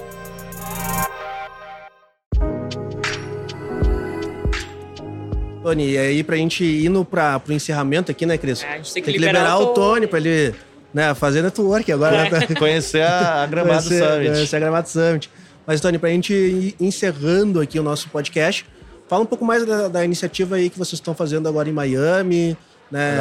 [5.68, 8.64] Tony, e aí pra gente ir no, pra, pro encerramento aqui, né, Cris?
[8.64, 10.56] É, a gente tem que, tem que liberar, liberar, o Tony pra ele
[10.94, 12.28] né, fazer network agora.
[12.28, 12.30] É.
[12.30, 12.48] Né?
[12.58, 14.32] Conhecer a, a Gramado conhecer, Summit.
[14.32, 15.30] Conhecer a Gramado Summit.
[15.66, 18.66] Mas, Tony, pra gente ir encerrando aqui o nosso podcast,
[19.10, 22.58] fala um pouco mais da, da iniciativa aí que vocês estão fazendo agora em Miami,
[22.90, 23.18] né?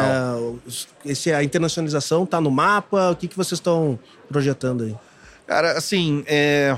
[1.05, 4.94] Esse, a internacionalização tá no mapa, o que, que vocês estão projetando aí?
[5.44, 6.76] Cara, assim, é,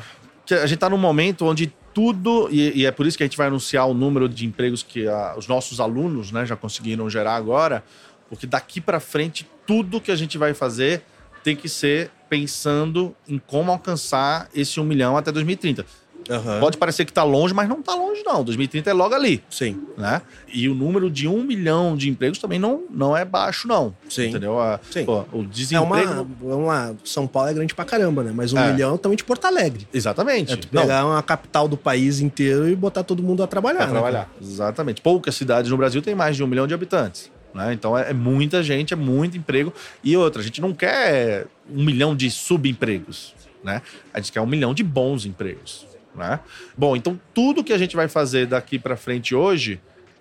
[0.51, 3.37] a gente tá num momento onde tudo, e, e, é por isso que a gente
[3.37, 7.35] vai anunciar o número de empregos que a, os nossos alunos né, já conseguiram gerar
[7.35, 7.83] agora,
[8.29, 11.03] porque daqui para frente, tudo que a gente vai fazer
[11.43, 15.85] tem que ser pensando em como alcançar esse um milhão até 2030.
[16.29, 16.61] Uhum.
[16.61, 18.45] Pode parecer que está longe, mas não está longe, não.
[18.45, 19.43] 2030 é logo ali.
[19.49, 19.81] Sim.
[19.97, 20.21] Né?
[20.53, 23.95] E o número de um milhão de empregos também não, não é baixo, não.
[24.09, 24.29] Sim.
[24.29, 24.61] Entendeu?
[24.61, 25.05] A, Sim.
[25.05, 26.13] Pô, o desemprego.
[26.13, 28.33] É uma, é uma, São Paulo é grande pra caramba, né?
[28.35, 28.73] Mas um é.
[28.73, 29.87] milhão é também de Porto Alegre.
[29.93, 30.53] Exatamente.
[30.53, 31.11] É tu pegar não.
[31.11, 33.79] uma capital do país inteiro e botar todo mundo a trabalhar.
[33.79, 33.93] Pra né?
[33.93, 34.31] trabalhar.
[34.41, 35.01] Exatamente.
[35.01, 37.31] Poucas cidades no Brasil têm mais de um milhão de habitantes.
[37.55, 37.73] Né?
[37.73, 39.73] Então é, é muita gente, é muito emprego.
[40.05, 43.35] E outra, a gente não quer um milhão de subempregos.
[43.63, 43.83] Né?
[44.13, 45.88] A gente quer um milhão de bons empregos.
[46.19, 46.41] Né?
[46.77, 49.81] Bom, então tudo que a gente vai fazer daqui para frente hoje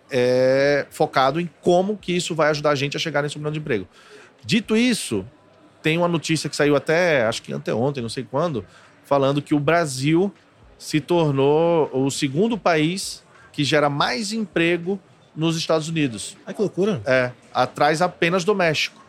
[0.09, 3.59] é focado em como que isso vai ajudar a gente a chegar nesse milhão de
[3.59, 3.87] emprego.
[4.45, 5.25] Dito isso,
[5.81, 8.65] tem uma notícia que saiu até, acho que anteontem, não sei quando,
[9.03, 10.33] falando que o Brasil
[10.77, 14.99] se tornou o segundo país que gera mais emprego
[15.35, 16.37] nos Estados Unidos.
[16.45, 17.01] Ai, que loucura.
[17.05, 19.01] É, atrás apenas do México.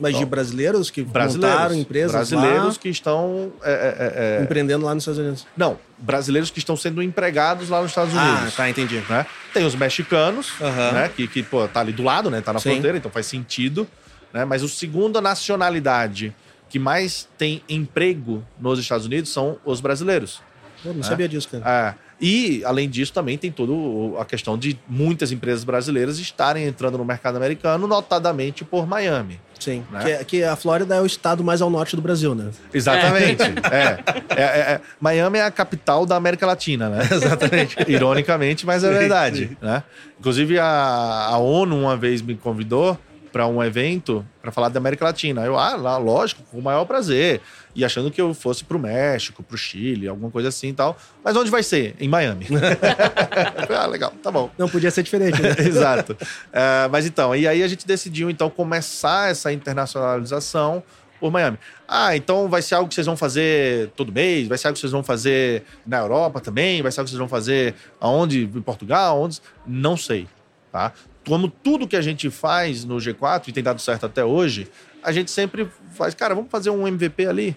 [0.00, 3.52] Mas de brasileiros que brasileiros, montaram empresas Brasileiros lá, que estão...
[3.62, 5.46] É, é, é, empreendendo lá nos Estados Unidos.
[5.56, 8.48] Não, brasileiros que estão sendo empregados lá nos Estados Unidos.
[8.48, 9.02] Ah, tá, entendi.
[9.08, 9.26] Né?
[9.52, 10.92] Tem os mexicanos, uhum.
[10.92, 11.10] né?
[11.14, 12.40] Que, que pô, tá ali do lado, né?
[12.40, 12.70] Tá na Sim.
[12.72, 13.86] fronteira, então faz sentido.
[14.32, 14.44] Né?
[14.44, 16.34] Mas o segunda nacionalidade
[16.68, 20.40] que mais tem emprego nos Estados Unidos são os brasileiros.
[20.84, 21.06] Eu não né?
[21.06, 21.96] sabia disso, cara.
[21.98, 22.09] É.
[22.20, 23.72] E, além disso, também tem toda
[24.20, 29.40] a questão de muitas empresas brasileiras estarem entrando no mercado americano, notadamente por Miami.
[29.58, 30.18] Sim, né?
[30.18, 32.50] que, que, a Flórida é o estado mais ao norte do Brasil, né?
[32.72, 33.42] Exatamente.
[33.70, 33.98] É.
[34.34, 34.80] É, é, é.
[34.98, 37.06] Miami é a capital da América Latina, né?
[37.12, 37.76] Exatamente.
[37.86, 39.56] Ironicamente, mas é verdade.
[39.60, 39.82] Né?
[40.18, 42.98] Inclusive, a, a ONU uma vez me convidou
[43.32, 45.44] para um evento para falar da América Latina.
[45.44, 47.40] Eu, ah, lá, lógico, com o maior prazer.
[47.74, 50.72] E achando que eu fosse para o México, para o Chile, alguma coisa assim e
[50.72, 50.96] tal.
[51.22, 51.94] Mas onde vai ser?
[52.00, 52.46] Em Miami.
[53.78, 54.50] ah, legal, tá bom.
[54.58, 55.54] Não podia ser diferente, né?
[55.64, 56.12] Exato.
[56.12, 60.82] Uh, mas então, e aí a gente decidiu então começar essa internacionalização
[61.20, 61.58] por Miami.
[61.86, 64.48] Ah, então vai ser algo que vocês vão fazer todo mês?
[64.48, 66.80] Vai ser algo que vocês vão fazer na Europa também?
[66.82, 68.44] Vai ser algo que vocês vão fazer aonde?
[68.44, 69.20] Em Portugal?
[69.20, 69.40] Onde?
[69.66, 70.26] Não sei.
[70.72, 70.92] Tá?
[71.26, 74.68] Como tudo que a gente faz no G4 e tem dado certo até hoje,
[75.02, 77.56] a gente sempre faz, cara, vamos fazer um MVP ali.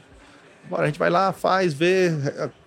[0.70, 2.12] Bora, a gente vai lá, faz, vê,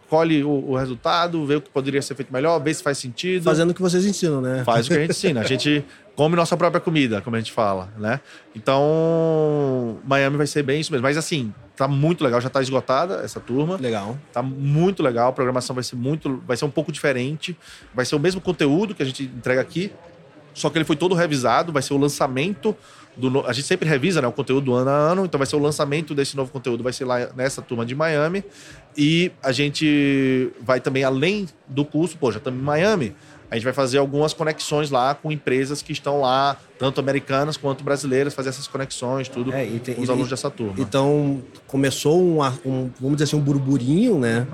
[0.09, 3.45] colhe o, o, resultado, vê o que poderia ser feito melhor, vê se faz sentido.
[3.45, 4.63] Fazendo o que vocês ensinam, né?
[4.65, 5.41] Faz o que a gente ensina.
[5.41, 5.85] A gente
[6.15, 8.21] come nossa própria comida, como a gente fala, né?
[8.55, 11.03] Então, Miami vai ser bem isso mesmo.
[11.03, 13.77] Mas assim, tá muito legal, já tá esgotada essa turma.
[13.77, 14.17] Legal.
[14.33, 17.57] Tá muito legal, a programação vai ser muito, vai ser um pouco diferente.
[17.95, 19.93] Vai ser o mesmo conteúdo que a gente entrega aqui,
[20.57, 22.75] só que ele foi todo revisado, vai ser o lançamento
[23.15, 25.57] do a gente sempre revisa, né, o conteúdo do ano a ano, então vai ser
[25.57, 28.43] o lançamento desse novo conteúdo, vai ser lá nessa turma de Miami.
[28.97, 33.15] E a gente vai também além do curso, pô, já estamos em Miami,
[33.51, 37.85] a gente vai fazer algumas conexões lá com empresas que estão lá, tanto americanas quanto
[37.85, 40.75] brasileiras, fazer essas conexões, tudo é, tem, com os alunos e, dessa turma.
[40.79, 44.47] Então, começou um, um, vamos dizer assim, um burburinho, né,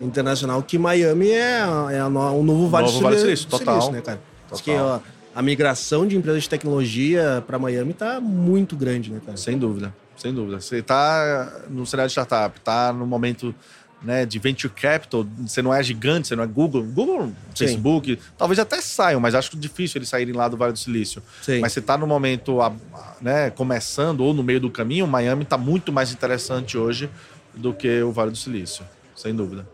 [0.00, 1.60] internacional, que Miami é,
[1.92, 3.80] é um novo Vale, novo vale Silício, total.
[3.80, 4.20] Silício, né, cara?
[4.48, 4.62] Total.
[4.62, 5.00] Que, ó,
[5.36, 9.36] a migração de empresas de tecnologia para Miami está muito grande, né, cara?
[9.36, 10.58] Sem dúvida, sem dúvida.
[10.58, 13.54] Você está no cenário de startup, está no momento
[14.02, 18.18] né, de venture capital, você não é gigante, você não é Google, Google, Facebook, Sim.
[18.38, 21.22] talvez até saiam, mas acho difícil eles saírem lá do Vale do Silício.
[21.42, 21.60] Sim.
[21.60, 22.56] Mas você está no momento,
[23.20, 27.10] né, começando ou no meio do caminho, Miami está muito mais interessante hoje
[27.54, 29.68] do que o Vale do Silício, sem dúvida.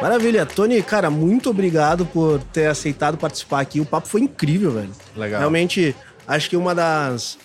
[0.00, 0.44] Maravilha.
[0.44, 3.80] Tony, cara, muito obrigado por ter aceitado participar aqui.
[3.80, 4.90] O papo foi incrível, velho.
[5.16, 5.40] Legal.
[5.40, 7.38] Realmente, acho que uma das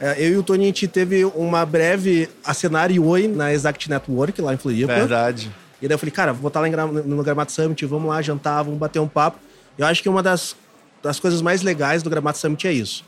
[0.00, 4.40] é, eu e o Tony, a gente teve uma breve acenário oi na Exact Network,
[4.40, 4.94] lá em Floripa.
[4.94, 5.54] Verdade.
[5.80, 8.78] E daí eu falei, cara, vou estar lá no Gramado Summit, vamos lá jantar, vamos
[8.78, 9.38] bater um papo.
[9.76, 10.56] Eu acho que uma das,
[11.02, 13.04] das coisas mais legais do Gramado Summit é isso.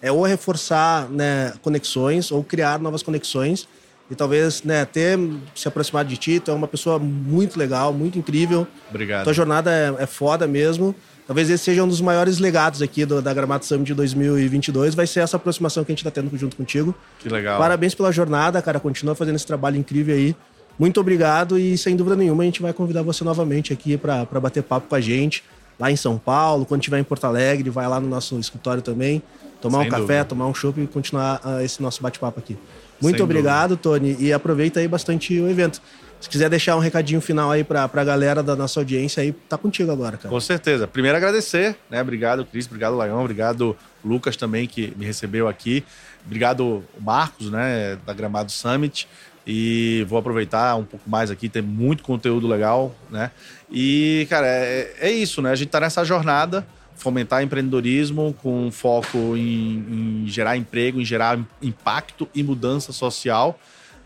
[0.00, 3.68] É ou reforçar né, conexões, ou criar novas conexões.
[4.10, 5.18] E talvez né, ter
[5.54, 6.38] se aproximado de ti.
[6.38, 8.66] Tu é uma pessoa muito legal, muito incrível.
[8.88, 9.24] Obrigado.
[9.24, 10.94] Tua jornada é, é foda mesmo.
[11.26, 15.08] Talvez esse seja um dos maiores legados aqui do, da Gramado Summit de 2022, vai
[15.08, 16.94] ser essa aproximação que a gente está tendo junto contigo.
[17.18, 17.58] Que legal.
[17.58, 18.78] Parabéns pela jornada, cara.
[18.78, 20.36] Continua fazendo esse trabalho incrível aí.
[20.78, 24.62] Muito obrigado e, sem dúvida nenhuma, a gente vai convidar você novamente aqui para bater
[24.62, 25.42] papo com a gente,
[25.80, 26.64] lá em São Paulo.
[26.64, 29.20] Quando estiver em Porto Alegre, vai lá no nosso escritório também,
[29.60, 30.06] tomar sem um dúvida.
[30.06, 32.56] café, tomar um chopp e continuar uh, esse nosso bate-papo aqui.
[33.00, 33.82] Muito sem obrigado, dúvida.
[33.82, 35.80] Tony, e aproveita aí bastante o evento.
[36.20, 39.58] Se quiser deixar um recadinho final aí para a galera da nossa audiência aí, tá
[39.58, 40.30] contigo agora, cara.
[40.30, 40.86] Com certeza.
[40.86, 42.00] Primeiro agradecer, né?
[42.00, 45.84] Obrigado, Cris, obrigado, Laião, obrigado, Lucas também, que me recebeu aqui.
[46.24, 49.06] Obrigado, Marcos, né, da Gramado Summit.
[49.46, 53.30] E vou aproveitar um pouco mais aqui, tem muito conteúdo legal, né?
[53.70, 55.52] E, cara, é, é isso, né?
[55.52, 56.66] A gente tá nessa jornada,
[56.96, 63.58] fomentar empreendedorismo com foco em, em gerar emprego, em gerar impacto e mudança social.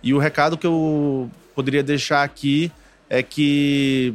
[0.03, 2.71] E o recado que eu poderia deixar aqui
[3.09, 4.15] é que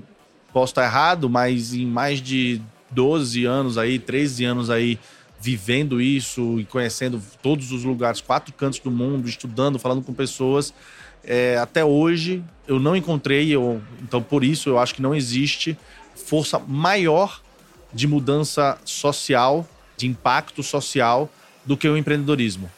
[0.54, 2.62] posso estar errado, mas em mais de
[2.92, 5.00] 12 anos aí, 13 anos aí
[5.40, 10.74] vivendo isso e conhecendo todos os lugares, quatro cantos do mundo, estudando, falando com pessoas,
[11.24, 15.78] é, até hoje eu não encontrei, eu, então por isso eu acho que não existe
[16.16, 17.42] força maior
[17.96, 19.66] de mudança social,
[19.96, 21.32] de impacto social
[21.66, 22.70] do que o empreendedorismo.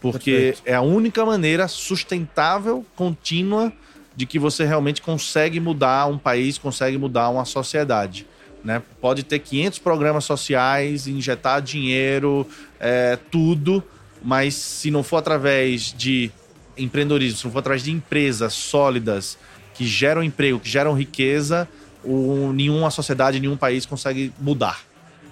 [0.00, 0.62] Porque Perfeito.
[0.64, 3.70] é a única maneira sustentável, contínua
[4.16, 8.26] de que você realmente consegue mudar um país, consegue mudar uma sociedade.
[8.64, 8.82] Né?
[8.98, 12.46] Pode ter 500 programas sociais, injetar dinheiro,
[12.80, 13.84] é, tudo,
[14.24, 16.30] mas se não for através de
[16.78, 19.36] empreendedorismo, se não for através de empresas sólidas
[19.74, 21.68] que geram emprego, que geram riqueza,
[22.04, 24.80] o, nenhuma sociedade, nenhum país consegue mudar.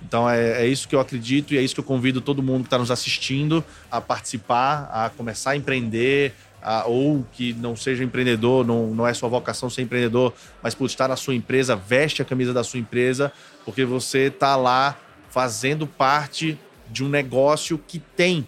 [0.03, 2.63] Então é, é, isso que eu acredito e é isso que eu convido todo mundo
[2.63, 8.05] que está nos assistindo a participar, a começar a empreender, ah, ou que não seja
[8.05, 12.23] empreendedor, não, não é sua vocação ser empreendedor, mas por estar na sua empresa, veste
[12.23, 13.33] a camisa da sua empresa,
[13.65, 14.99] porque você está lá
[15.31, 16.59] fazendo parte
[16.91, 18.47] de um negócio que tem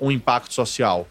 [0.00, 1.06] um impacto social.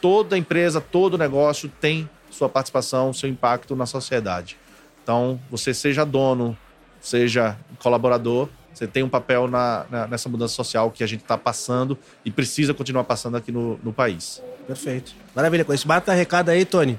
[0.00, 4.56] Toda empresa, todo negócio tem sua participação, seu impacto na sociedade.
[5.04, 6.56] Então, você seja dono,
[6.98, 11.38] seja colaborador, você tem um papel na, na, nessa mudança social que a gente está
[11.38, 14.42] passando e precisa continuar passando aqui no, no país.
[14.66, 15.12] Perfeito.
[15.36, 15.64] Maravilha.
[15.64, 16.98] Com esse bata recado aí, Tony.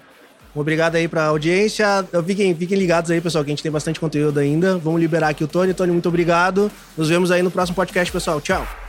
[0.55, 1.85] Obrigado aí para a audiência.
[2.25, 4.77] Fiquem, fiquem ligados aí, pessoal, que a gente tem bastante conteúdo ainda.
[4.77, 5.73] Vamos liberar aqui o Tony.
[5.73, 6.71] Tony, muito obrigado.
[6.97, 8.39] Nos vemos aí no próximo podcast, pessoal.
[8.39, 8.84] Tchau.